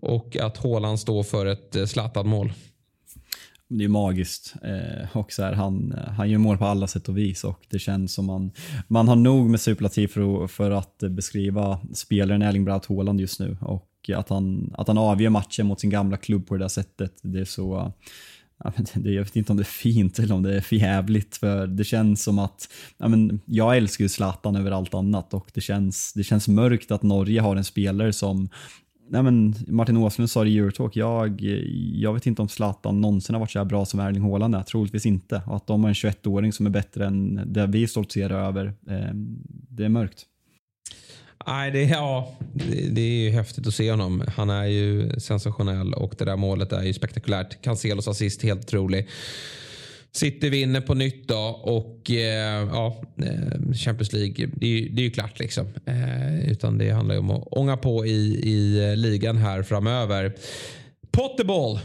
[0.00, 2.52] Och att Haaland står för ett eh, Zlatan-mål.
[3.68, 4.54] Det är magiskt.
[4.62, 7.78] Eh, och så här, han, han gör mål på alla sätt och vis och det
[7.78, 8.50] känns som man,
[8.88, 13.56] man har nog med superlativ för, för att beskriva spelaren Erling Braut Haaland just nu.
[13.60, 17.12] Och att han, att han avgör matchen mot sin gamla klubb på det där sättet,
[17.22, 17.92] det är så
[18.64, 21.66] Ja, det, jag vet inte om det är fint eller om det är förjävligt för
[21.66, 25.60] det känns som att ja, men jag älskar ju Zlatan över allt annat och det
[25.60, 28.48] känns, det känns mörkt att Norge har en spelare som
[29.08, 31.40] Nej, men Martin Åslund sa det i Eurotalk, jag,
[31.94, 34.62] jag vet inte om Zlatan någonsin har varit så här bra som Erling Haaland är,
[34.62, 35.42] troligtvis inte.
[35.46, 39.14] Och att de har en 21-åring som är bättre än det vi stoltserar över, eh,
[39.68, 40.26] det är mörkt.
[41.46, 44.24] Nej, det, ja, det, det, är ju häftigt att se honom.
[44.36, 47.62] Han är ju sensationell och det där målet är ju spektakulärt.
[47.62, 49.08] Cancelos assist helt otrolig.
[50.12, 55.04] City vinner på nytt då och eh, ja, eh, Champions League, det är, det är
[55.04, 55.66] ju klart liksom.
[55.86, 60.32] Eh, utan det handlar ju om att ånga på i, i eh, ligan här framöver.
[61.10, 61.80] Potterball,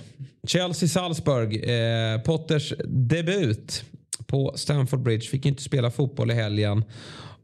[0.47, 1.55] Chelsea-Salzburg.
[1.55, 3.83] Eh, Potters debut
[4.25, 5.27] på Stamford Bridge.
[5.27, 6.83] Fick inte spela fotboll i helgen.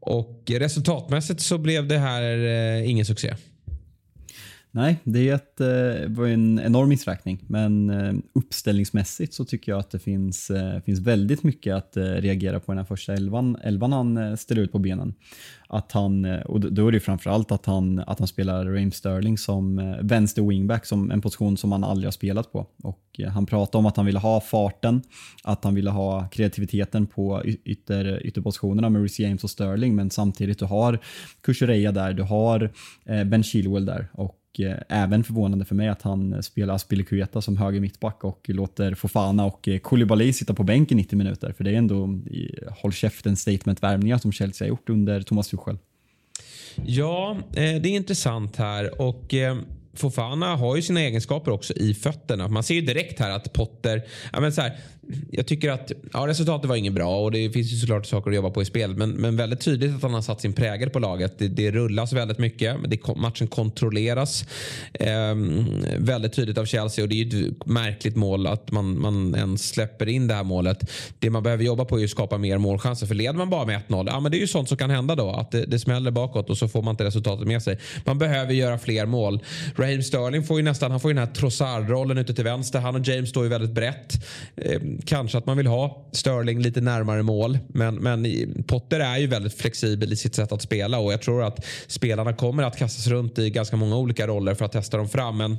[0.06, 3.34] Och resultatmässigt så blev det här eh, ingen succé.
[4.76, 9.78] Nej, det är ett, eh, var en enorm missräkning, men eh, uppställningsmässigt så tycker jag
[9.78, 13.92] att det finns, eh, finns väldigt mycket att reagera på den här första elvan, elvan
[13.92, 15.14] han ställer ut på benen.
[15.68, 19.96] Att han, och då är det framförallt att han, att han spelar Raheem Sterling som
[20.02, 22.66] vänster wingback, som en position som han aldrig har spelat på.
[22.82, 25.02] Och han pratade om att han ville ha farten,
[25.42, 30.58] att han ville ha kreativiteten på ytter, ytterpositionerna med Reece James och Sterling, men samtidigt
[30.58, 30.98] du har
[31.40, 32.70] Kukureya där, du har
[33.24, 37.56] Ben Chilwell där och Eh, även förvånande för mig att han eh, spelar Aspilicueta som
[37.56, 41.52] höger mittback och låter Fofana och eh, Koulibaly sitta på bänken 90 minuter.
[41.52, 42.20] För det är ändå
[42.82, 45.78] håll käften statement-värvningar som Chelsea har gjort under Thomas Tuchel.
[46.84, 49.34] Ja, eh, det är intressant här och
[49.94, 52.48] Fofana har ju sina egenskaper också i fötterna.
[52.48, 54.02] Man ser ju direkt här att Potter,
[54.32, 54.76] ja men så här,
[55.30, 58.36] jag tycker att ja, resultatet var inget bra och det finns ju såklart saker att
[58.36, 58.96] jobba på i spelet.
[58.96, 61.38] Men, men väldigt tydligt att han har satt sin prägel på laget.
[61.38, 62.76] Det, det rullas väldigt mycket.
[62.88, 64.44] Det, matchen kontrolleras
[64.92, 65.34] eh,
[65.98, 69.68] väldigt tydligt av Chelsea och det är ju ett märkligt mål att man, man ens
[69.68, 70.90] släpper in det här målet.
[71.18, 73.06] Det man behöver jobba på är att skapa mer målchanser.
[73.06, 75.14] För leder man bara med 1-0, ja, men det är ju sånt som kan hända
[75.14, 75.30] då.
[75.30, 77.78] Att det, det smäller bakåt och så får man inte resultatet med sig.
[78.04, 79.42] Man behöver göra fler mål.
[79.76, 82.80] Raheem Sterling får ju nästan han får ju den här Trossard-rollen ute till vänster.
[82.80, 84.26] Han och James står ju väldigt brett.
[84.56, 87.58] Eh, kanske att man vill ha Sterling lite närmare mål.
[87.68, 88.24] Men, men
[88.66, 92.32] Potter är ju väldigt flexibel i sitt sätt att spela och jag tror att spelarna
[92.32, 95.36] kommer att kastas runt i ganska många olika roller för att testa dem fram.
[95.36, 95.58] Men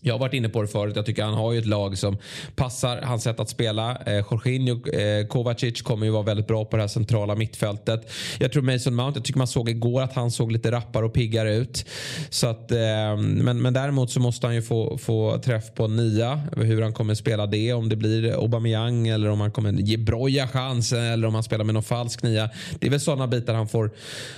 [0.00, 0.96] jag har varit inne på det förut.
[0.96, 2.16] Jag tycker han har ju ett lag som
[2.56, 3.96] passar hans sätt att spela.
[4.06, 8.10] Eh, Jorginho eh, Kovacic kommer ju vara väldigt bra på det här centrala mittfältet.
[8.38, 11.12] Jag tror Mason Mount, jag tycker man såg igår att han såg lite rappare och
[11.12, 11.84] piggare ut.
[12.30, 16.42] Så att, eh, men, men däremot så måste han ju få, få träff på nia.
[16.56, 17.72] Hur han kommer spela det.
[17.72, 21.64] Om det blir Aubameyang eller om han kommer ge Broja chansen eller om han spelar
[21.64, 22.50] med någon falsk nia.
[22.78, 23.90] Det är väl sådana bitar han får,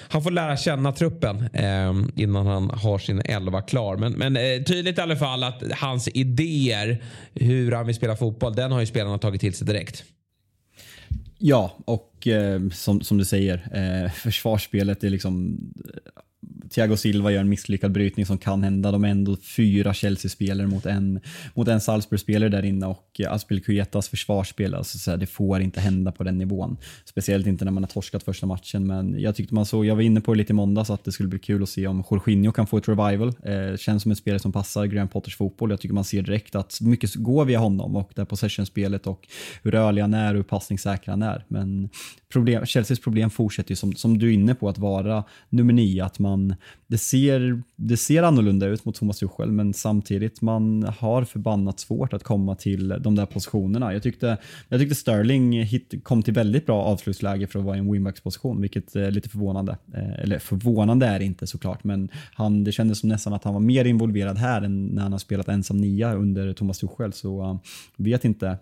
[0.09, 3.97] han får lära känna truppen eh, innan han har sin elva klar.
[3.97, 7.03] Men, men eh, tydligt i alla fall att hans idéer
[7.35, 10.05] hur han vill spela fotboll, den har ju spelarna tagit till sig direkt.
[11.39, 15.59] Ja, och eh, som, som du säger, eh, försvarsspelet är liksom
[16.75, 18.93] Thiago Silva gör en misslyckad brytning som kan hända.
[18.93, 21.21] De är ändå fyra Chelsea-spelare mot en,
[21.55, 26.13] mot en Salzburg-spelare där inne och Aspelkuetas försvarsspel, alltså så här, det får inte hända
[26.13, 26.77] på den nivån.
[27.05, 30.03] Speciellt inte när man har torskat första matchen, men jag tyckte man såg, jag var
[30.03, 32.53] inne på det lite i måndags, att det skulle bli kul att se om Jorginho
[32.53, 33.29] kan få ett revival.
[33.29, 35.71] Eh, känns som en spelare som passar Graham Potters fotboll.
[35.71, 39.29] Jag tycker man ser direkt att mycket går via honom och det här possession-spelet och
[39.63, 41.45] hur rörlig han är och hur passningssäker han är.
[41.49, 41.89] Men
[42.33, 46.05] problem, Chelseas problem fortsätter ju som, som du är inne på att vara nummer nio,
[46.05, 46.55] att man
[46.87, 52.13] det ser, det ser annorlunda ut mot Thomas Tuchel men samtidigt man har förbannat svårt
[52.13, 53.93] att komma till de där positionerna.
[53.93, 54.37] Jag tyckte,
[54.69, 58.61] jag tyckte Sterling hit, kom till väldigt bra avslutsläge för att vara i en wingbacks-position
[58.61, 59.77] vilket är lite förvånande.
[59.95, 63.55] Eh, eller förvånande är det inte såklart men han, det kändes som nästan att han
[63.55, 67.43] var mer involverad här än när han har spelat ensam nia under Thomas Tuchel så
[67.43, 67.57] eh,
[67.97, 68.59] vet inte.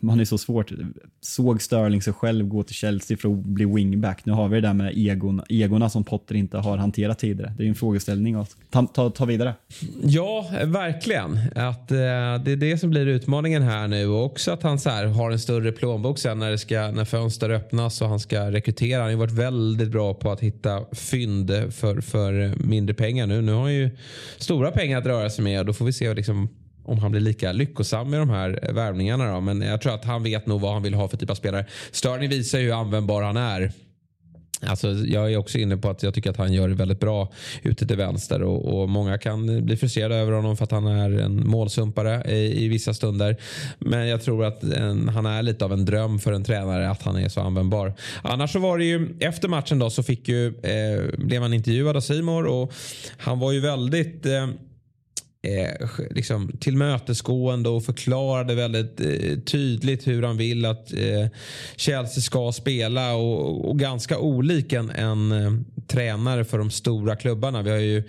[0.00, 0.72] Man är så svårt.
[1.20, 4.24] Såg Sterling sig själv gå till Chelsea för att bli wingback?
[4.24, 7.54] Nu har vi det där med egon, egorna som Potter inte har hanterat tidigare vidare.
[7.56, 9.54] Det är en frågeställning att ta, ta, ta vidare.
[10.02, 11.38] Ja, verkligen.
[11.54, 11.96] Att, eh,
[12.44, 14.06] det är det som blir utmaningen här nu.
[14.06, 17.04] Och också att han så här, har en större plånbok sen när, det ska, när
[17.04, 18.98] fönster öppnas och han ska rekrytera.
[18.98, 23.42] Han har ju varit väldigt bra på att hitta fynd för, för mindre pengar nu.
[23.42, 23.90] Nu har han ju
[24.38, 26.48] stora pengar att röra sig med och då får vi se liksom
[26.84, 29.32] om han blir lika lyckosam med de här värvningarna.
[29.32, 29.40] Då.
[29.40, 31.66] Men jag tror att han vet nog vad han vill ha för typ av spelare.
[31.90, 33.72] Störning visar ju hur användbar han är.
[34.62, 37.28] Alltså, jag är också inne på att jag tycker att han gör det väldigt bra
[37.62, 41.10] ute till vänster och, och många kan bli frustrerade över honom för att han är
[41.10, 43.36] en målsumpare i, i vissa stunder.
[43.78, 47.02] Men jag tror att en, han är lite av en dröm för en tränare att
[47.02, 47.94] han är så användbar.
[48.22, 51.96] Annars så var det ju efter matchen då så fick ju, eh, blev han intervjuad
[51.96, 52.72] av Simor och
[53.16, 54.48] han var ju väldigt eh,
[55.42, 61.26] eh, liksom tillmötesgående och förklarade väldigt eh, tydligt hur han vill att eh,
[61.76, 65.52] Chelsea ska spela och, och ganska olik en, en eh,
[65.86, 67.62] tränare för de stora klubbarna.
[67.62, 68.02] Vi har ju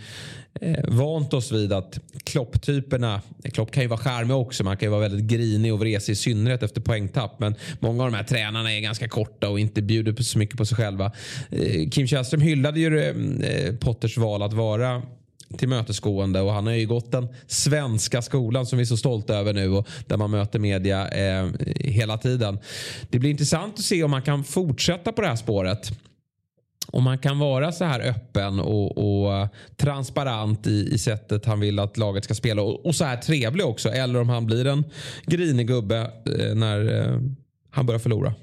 [0.62, 4.92] eh, vant oss vid att Klopp-typerna, Klopp kan ju vara charmig också, man kan ju
[4.92, 7.40] vara väldigt grinig och vresig i synnerhet efter poängtapp.
[7.40, 10.66] Men många av de här tränarna är ganska korta och inte bjuder så mycket på
[10.66, 11.12] sig själva.
[11.50, 15.02] Eh, Kim Källström hyllade ju eh, Potters val att vara
[15.58, 19.54] tillmötesgående och han har ju gått den svenska skolan som vi är så stolta över
[19.54, 22.60] nu och där man möter media eh, hela tiden.
[23.10, 25.92] Det blir intressant att se om man kan fortsätta på det här spåret.
[26.92, 29.48] Om man kan vara så här öppen och, och
[29.78, 33.66] transparent i, i, sättet han vill att laget ska spela och, och, så här trevlig
[33.66, 33.90] också.
[33.90, 34.84] Eller om han blir en
[35.26, 37.20] grinig gubbe eh, när eh,
[37.72, 38.34] han börjar förlora.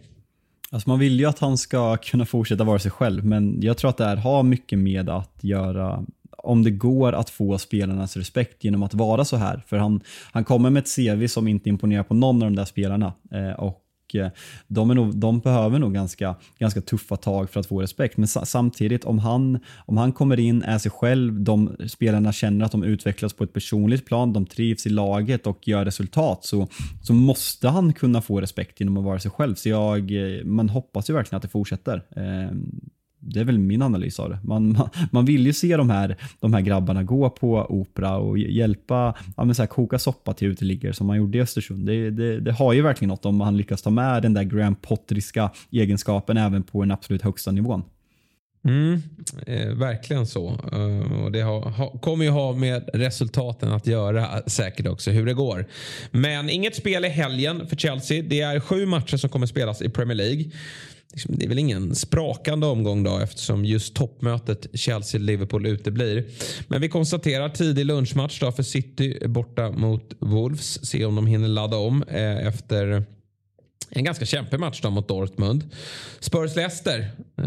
[0.71, 3.91] Alltså man vill ju att han ska kunna fortsätta vara sig själv, men jag tror
[3.91, 6.05] att det här har mycket med att göra
[6.47, 9.63] om det går att få spelarnas respekt genom att vara så här.
[9.67, 10.01] För han,
[10.33, 13.13] han kommer med ett CV som inte imponerar på någon av de där spelarna.
[13.33, 13.83] Eh, och
[14.15, 14.29] eh,
[14.67, 18.17] de, är nog, de behöver nog ganska, ganska tuffa tag för att få respekt.
[18.17, 22.73] Men samtidigt, om han, om han kommer in, är sig själv, de spelarna känner att
[22.73, 26.69] de utvecklas på ett personligt plan, de trivs i laget och gör resultat, så,
[27.03, 29.55] så måste han kunna få respekt genom att vara sig själv.
[29.55, 32.03] Så jag, eh, man hoppas ju verkligen att det fortsätter.
[32.17, 32.57] Eh,
[33.33, 34.39] det är väl min analys av det.
[34.43, 38.39] Man, man, man, vill ju se de här, de här grabbarna gå på opera och
[38.39, 41.87] hjälpa, ja, men så här, koka soppa till uteliggare som man gjorde i Östersund.
[41.87, 44.75] Det, det, det, har ju verkligen något om man lyckas ta med den där Graham
[44.75, 47.83] Potteriska egenskapen även på den absolut högsta nivån.
[48.67, 49.03] Mm,
[49.47, 50.61] eh, verkligen så.
[50.73, 55.11] Uh, och det har, ha, kommer ju ha med resultaten att göra eh, säkert också
[55.11, 55.67] hur det går.
[56.11, 58.23] Men inget spel i helgen för Chelsea.
[58.23, 60.45] Det är sju matcher som kommer spelas i Premier League.
[61.13, 66.25] Liksom, det är väl ingen sprakande omgång då eftersom just toppmötet Chelsea-Liverpool uteblir.
[66.69, 70.87] Men vi konstaterar tidig lunchmatch då för City borta mot Wolves.
[70.87, 73.05] Se om de hinner ladda om eh, efter
[73.91, 75.71] en ganska kämpig match då mot Dortmund.
[76.21, 76.99] Spurs-Leicester.
[77.39, 77.45] Eh,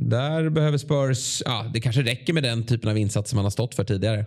[0.00, 1.42] där behöver Spurs...
[1.44, 4.26] Ja, det kanske räcker med den typen av insatser man har stått för tidigare.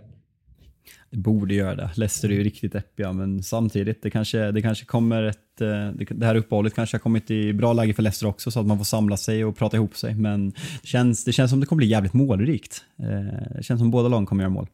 [1.10, 1.90] Det borde göra det.
[1.94, 5.60] Leicester är ju riktigt deppiga, men samtidigt, det kanske, det kanske kommer ett...
[5.60, 8.66] Eh, det här uppehållet kanske har kommit i bra läge för Leicester också, så att
[8.66, 10.14] man får samla sig och prata ihop sig.
[10.14, 10.50] Men
[10.82, 12.84] det känns, det känns som det kommer bli jävligt målrikt.
[12.98, 14.66] Eh, det känns som båda lagen kommer göra mål.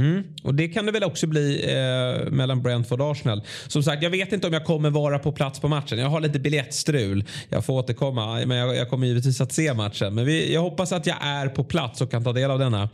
[0.00, 0.22] Mm.
[0.42, 3.42] Och Det kan det väl också bli eh, mellan Brentford och Arsenal.
[3.66, 5.98] Som sagt, jag vet inte om jag kommer vara på plats på matchen.
[5.98, 7.24] Jag har lite biljettstrul.
[7.48, 10.14] Jag får återkomma, men jag, jag kommer givetvis att se matchen.
[10.14, 12.88] Men vi, jag hoppas att jag är på plats och kan ta del av denna.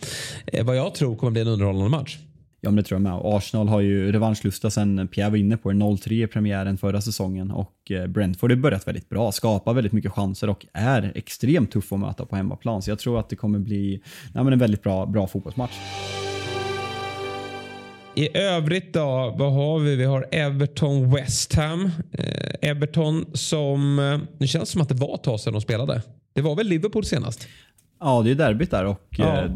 [0.46, 2.18] Eh, vad jag tror kommer bli en underhållande match.
[2.62, 3.20] Ja, men det tror jag med.
[3.24, 7.50] Arsenal har ju revanschlusta sen Pierre var inne på det, 0-3 i premiären förra säsongen
[7.50, 11.92] och eh, Brentford har börjat väldigt bra, skapar väldigt mycket chanser och är extremt tuff
[11.92, 12.82] att möta på hemmaplan.
[12.82, 14.02] Så jag tror att det kommer bli
[14.34, 15.72] nej, men en väldigt bra, bra fotbollsmatch.
[18.14, 19.96] I övrigt då, vad har vi?
[19.96, 21.90] Vi har Everton West Ham.
[22.12, 26.02] Eh, Everton som, eh, det känns som att det var ett tag sedan de spelade.
[26.32, 27.48] Det var väl Liverpool senast?
[28.00, 29.44] Ja, det är derbyt där och ja.
[29.44, 29.50] eh,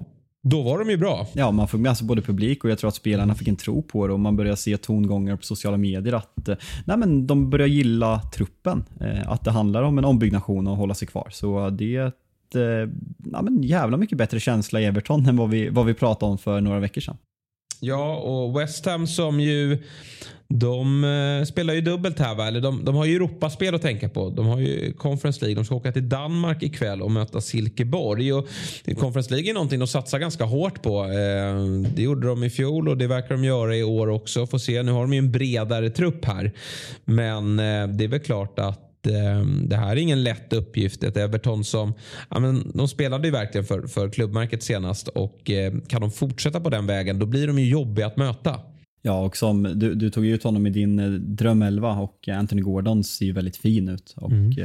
[0.47, 1.26] då var de ju bra.
[1.32, 3.82] Ja, man fick med sig både publik och jag tror att spelarna fick en tro
[3.82, 7.51] på det och man började se tongångar på sociala medier att eh, nej men, de
[7.51, 8.84] börjar gilla truppen.
[9.01, 11.28] Eh, att det handlar om en ombyggnation och hålla sig kvar.
[11.32, 15.51] Så det är ett eh, nej men jävla mycket bättre känsla i Everton än vad
[15.51, 17.16] vi, vad vi pratade om för några veckor sedan.
[17.80, 19.78] Ja, och West Ham som ju
[20.48, 22.46] de eh, spelar ju dubbelt här va?
[22.46, 24.30] Eller de, de har ju Europaspel att tänka på.
[24.30, 25.54] De har ju Conference League.
[25.54, 28.32] De ska åka till Danmark ikväll och möta Silkeborg.
[28.32, 28.48] Och
[28.98, 31.04] Conference League är någonting de satsar ganska hårt på.
[31.04, 31.64] Eh,
[31.94, 34.46] det gjorde de i fjol och det verkar de göra i år också.
[34.46, 36.52] Får se, nu har de ju en bredare trupp här.
[37.04, 41.02] Men eh, det är väl klart att Ehm, det här är ingen lätt uppgift.
[41.02, 41.94] Ett Everton som
[42.30, 46.61] ja, men de spelade ju verkligen för, för klubbmärket senast och ehm, kan de fortsätta
[46.61, 48.61] på den vägen då blir de ju jobbiga att möta.
[49.07, 53.05] Ja, och som du, du tog ut honom i din eh, drömelva och Anthony Gordon
[53.05, 54.14] ser ju väldigt fin ut.
[54.16, 54.59] Och mm.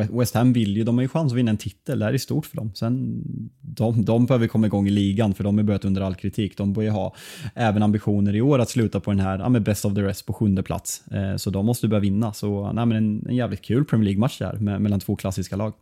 [0.00, 2.14] Eh, West Ham vill ju, de har ju chans att vinna en titel, det här
[2.14, 2.70] är stort för dem.
[2.74, 3.22] Sen,
[3.60, 6.56] de, de behöver komma igång i ligan för de har börjat under all kritik.
[6.56, 7.14] De börjar ha
[7.54, 10.26] även ambitioner i år att sluta på den här, ja, med best of the rest
[10.26, 11.08] på sjunde plats.
[11.08, 12.32] Eh, så de måste börja vinna.
[12.32, 15.72] Så nej, men en, en jävligt kul Premier League-match där mellan två klassiska lag.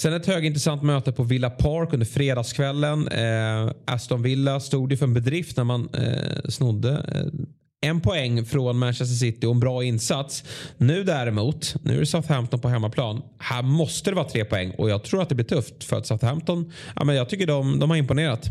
[0.00, 3.08] Sen ett högintressant möte på Villa Park under fredagskvällen.
[3.08, 8.44] Eh, Aston Villa stod ju för en bedrift när man eh, snodde eh, en poäng
[8.44, 10.44] från Manchester City och en bra insats.
[10.76, 13.22] Nu däremot, nu är det Southampton på hemmaplan.
[13.38, 16.06] Här måste det vara tre poäng och jag tror att det blir tufft för att
[16.06, 18.50] Southampton, ja, men jag tycker de, de har imponerat.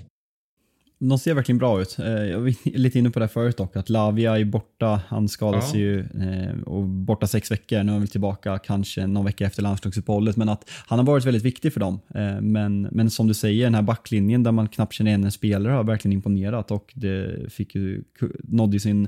[1.00, 2.00] De ser verkligen bra ut.
[2.00, 5.02] Eh, jag var lite inne på det förut dock, att Lavia är borta.
[5.08, 5.80] Han skadades ja.
[5.80, 7.84] ju eh, och borta sex veckor.
[7.84, 10.38] Nu är han väl tillbaka kanske någon vecka efter landslagsuppehållet.
[10.38, 12.00] Men att han har varit väldigt viktig för dem.
[12.16, 15.32] Eh, men, men som du säger, den här backlinjen där man knappt känner igen en
[15.32, 18.04] spelare har verkligen imponerat och det fick ju,
[18.44, 19.08] nådde sin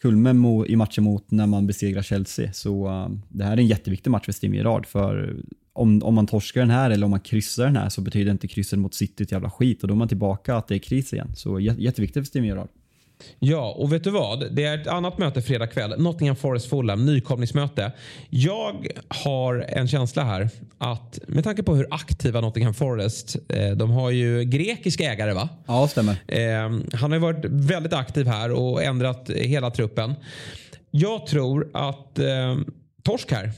[0.00, 2.52] kulme i matchen mot när man besegrar Chelsea.
[2.52, 4.86] Så det här är en jätteviktig match för Steven Gerrard.
[4.86, 5.36] För
[5.74, 8.48] om, om man torskar den här eller om man kryssar den här så betyder inte
[8.48, 11.12] kryssen mot City ett jävla skit och då är man tillbaka att det är kris
[11.12, 11.32] igen.
[11.36, 12.68] Så jätteviktigt för Steven Gerrard.
[13.38, 14.54] Ja, och vet du vad?
[14.54, 15.94] Det är ett annat möte fredag kväll.
[15.98, 17.92] Nottingham Forest Fulham, nykomlingsmöte.
[18.30, 20.48] Jag har en känsla här
[20.78, 25.48] att med tanke på hur aktiva Nottingham Forest, eh, de har ju grekiska ägare va?
[25.66, 26.16] Ja, stämmer.
[26.28, 30.14] Eh, han har ju varit väldigt aktiv här och ändrat hela truppen.
[30.90, 32.56] Jag tror att eh,
[33.02, 33.52] torsk här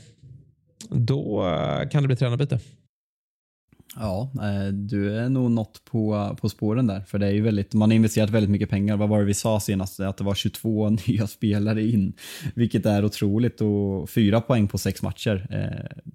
[0.91, 2.61] då eh, kan det bli tränarbyte.
[3.97, 7.01] Ja, eh, du är nog något på, på spåren där.
[7.01, 8.97] För det är ju väldigt, man har investerat väldigt mycket pengar.
[8.97, 10.01] Vad var det vi sa senast?
[10.01, 12.13] Att det var 22 nya spelare in.
[12.55, 15.47] Vilket är otroligt och fyra poäng på sex matcher.
[15.51, 16.13] Eh,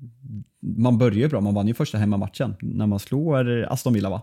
[0.64, 4.22] man börjar ju bra, man vann ju första hemmamatchen när man slår Aston Villa va.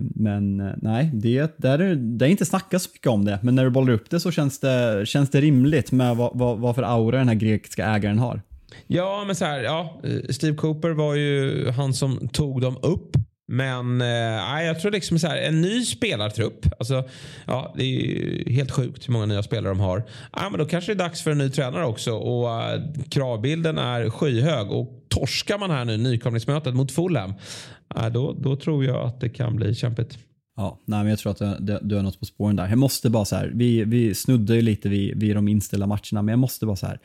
[0.00, 3.38] Men nej, det, det, är, det är inte snackat så mycket om det.
[3.42, 6.58] Men när du bollar upp det så känns det, känns det rimligt med vad, vad,
[6.58, 8.42] vad för aura den här grekiska ägaren har.
[8.86, 10.00] Ja, men så här, ja,
[10.30, 13.16] Steve Cooper var ju han som tog dem upp.
[13.52, 16.66] Men eh, jag tror liksom så här, en ny spelartrupp.
[16.78, 17.04] Alltså,
[17.46, 20.02] ja, det är ju helt sjukt hur många nya spelare de har.
[20.32, 22.12] Ja, men då kanske det är dags för en ny tränare också.
[22.12, 24.70] Och eh, kravbilden är skyhög.
[24.70, 27.34] Och torskar man här nu nykomlingsmötet mot Fulham.
[27.96, 30.18] eh, då, då tror jag att det kan bli kämpigt.
[30.56, 32.68] Ja, nej, men jag tror att du, du har något på spåren där.
[32.68, 36.22] Jag måste bara så här, vi, vi snuddar ju lite vid, vid de inställda matcherna,
[36.22, 36.98] men jag måste bara så här.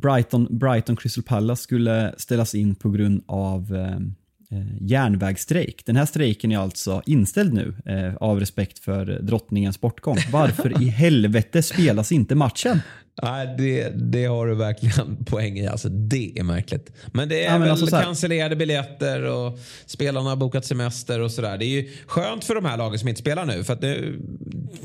[0.00, 5.86] Brighton, Brighton Crystal Palace skulle ställas in på grund av eh, eh, järnvägsstrejk.
[5.86, 10.16] Den här strejken är alltså inställd nu eh, av respekt för drottningens bortgång.
[10.32, 12.80] Varför i helvete spelas inte matchen?
[13.22, 15.66] Nej, det, det har du verkligen poäng i.
[15.66, 16.92] Alltså, det är märkligt.
[17.06, 21.58] Men det är ja, väl alltså cancellerade biljetter och spelarna har bokat semester och sådär.
[21.58, 23.64] Det är ju skönt för de här lagen som inte spelar nu.
[23.64, 24.12] För att det,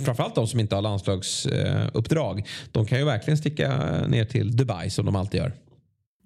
[0.05, 2.47] framförallt de som inte har landslagsuppdrag.
[2.71, 5.53] De kan ju verkligen sticka ner till Dubai som de alltid gör.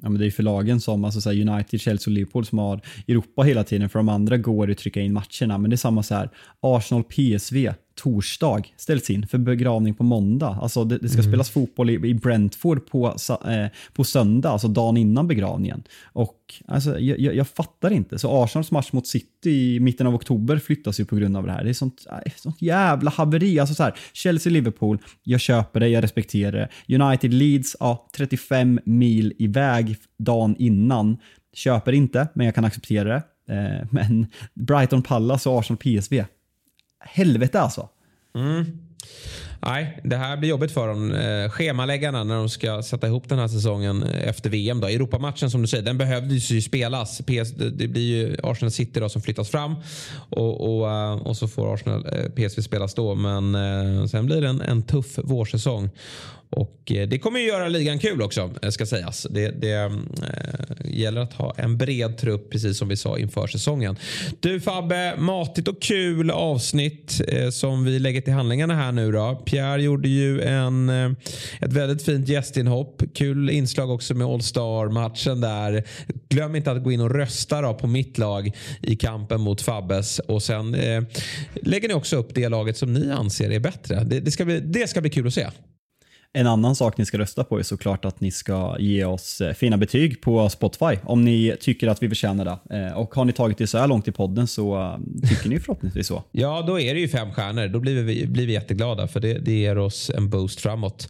[0.02, 2.82] Ja, men det är för lagen som alltså så United, Chelsea och Liverpool som har
[3.08, 3.90] Europa hela tiden.
[3.90, 5.58] För de andra går det att trycka in matcherna.
[5.58, 6.30] Men det är samma så här.
[6.62, 10.58] Arsenal, PSV torsdag ställs in för begravning på måndag.
[10.62, 11.32] Alltså det, det ska mm.
[11.32, 15.84] spelas fotboll i, i Brentford på, eh, på söndag, alltså dagen innan begravningen.
[16.04, 16.38] Och
[16.68, 18.20] alltså, jag, jag, jag, fattar inte.
[18.20, 21.52] Så Arsenals match mot City i mitten av oktober flyttas ju på grund av det
[21.52, 21.64] här.
[21.64, 23.60] Det är sånt, äh, sånt jävla haveri.
[23.60, 26.96] Alltså så här, Chelsea-Liverpool, jag köper det, jag respekterar det.
[26.96, 31.18] United-Leeds, ja, 35 mil iväg dagen innan.
[31.54, 33.24] Köper inte, men jag kan acceptera det.
[33.50, 36.26] Eh, men Brighton Palace och Arsenal PSV,
[37.00, 37.90] helvete alltså.
[38.36, 38.66] Mm.
[39.62, 41.12] Nej, det här blir jobbigt för dem.
[41.12, 44.80] Eh, schemaläggarna när de ska sätta ihop den här säsongen efter VM.
[44.80, 44.88] Då.
[44.88, 47.18] Europamatchen som du säger, den behövdes ju spelas.
[47.18, 49.76] PS, det blir ju Arsenal City då som flyttas fram
[50.30, 53.16] och, och, eh, och så får Arsenal eh, PSV spelas då.
[53.16, 55.90] Men eh, sen blir det en, en tuff vårsäsong.
[56.50, 59.28] Och eh, det kommer ju göra ligan kul också, eh, ska sägas.
[59.30, 59.92] Det, det äh,
[60.86, 63.96] gäller att ha en bred trupp, precis som vi sa inför säsongen.
[64.40, 69.44] Du Fabbe, matigt och kul avsnitt äh, som vi lägger till handlingarna här nu då.
[69.46, 71.12] Pierre gjorde ju en, äh,
[71.62, 73.04] ett väldigt fint gästinhopp.
[73.14, 75.84] Kul inslag också med All Star-matchen där.
[76.30, 80.20] Glöm inte att gå in och rösta då på mitt lag i kampen mot Fabbes.
[80.20, 80.72] Och sen
[81.54, 84.04] lägger ni också upp det laget som ni anser är bättre.
[84.04, 85.48] Det, det, ska, bli, det ska bli kul att se.
[86.38, 89.54] En annan sak ni ska rösta på är såklart att ni ska ge oss eh,
[89.54, 92.78] fina betyg på Spotify om ni tycker att vi förtjänar det.
[92.78, 95.60] Eh, och har ni tagit det så här långt i podden så eh, tycker ni
[95.60, 96.24] förhoppningsvis så.
[96.32, 97.68] Ja, då är det ju fem stjärnor.
[97.68, 101.10] Då blir vi, blir vi jätteglada för det, det ger oss en boost framåt.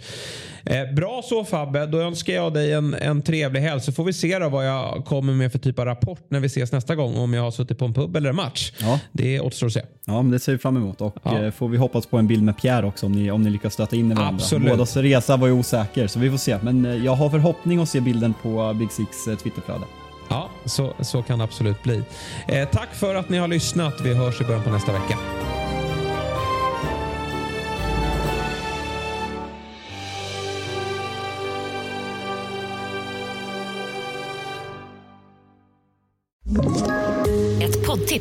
[0.66, 4.14] Eh, bra så Fabbe, då önskar jag dig en, en trevlig helg så får vi
[4.14, 7.16] se då vad jag kommer med för typ av rapport när vi ses nästa gång.
[7.16, 8.72] Om jag har suttit på en pub eller en match.
[8.82, 9.00] Ja.
[9.12, 9.82] Det återstår att se.
[10.06, 11.52] Ja, men det ser vi fram emot och ja.
[11.52, 13.96] får vi hoppas på en bild med Pierre också om ni, om ni lyckas stöta
[13.96, 14.36] in i varandra.
[14.36, 14.70] Absolut.
[14.70, 16.58] Bådas resa var ju osäker så vi får se.
[16.62, 19.86] Men eh, jag har förhoppning att se bilden på eh, Big Six eh, Twitterflöde.
[20.30, 22.04] Ja, så, så kan det absolut bli.
[22.48, 24.02] Eh, tack för att ni har lyssnat.
[24.02, 25.18] Vi hörs i början på nästa vecka.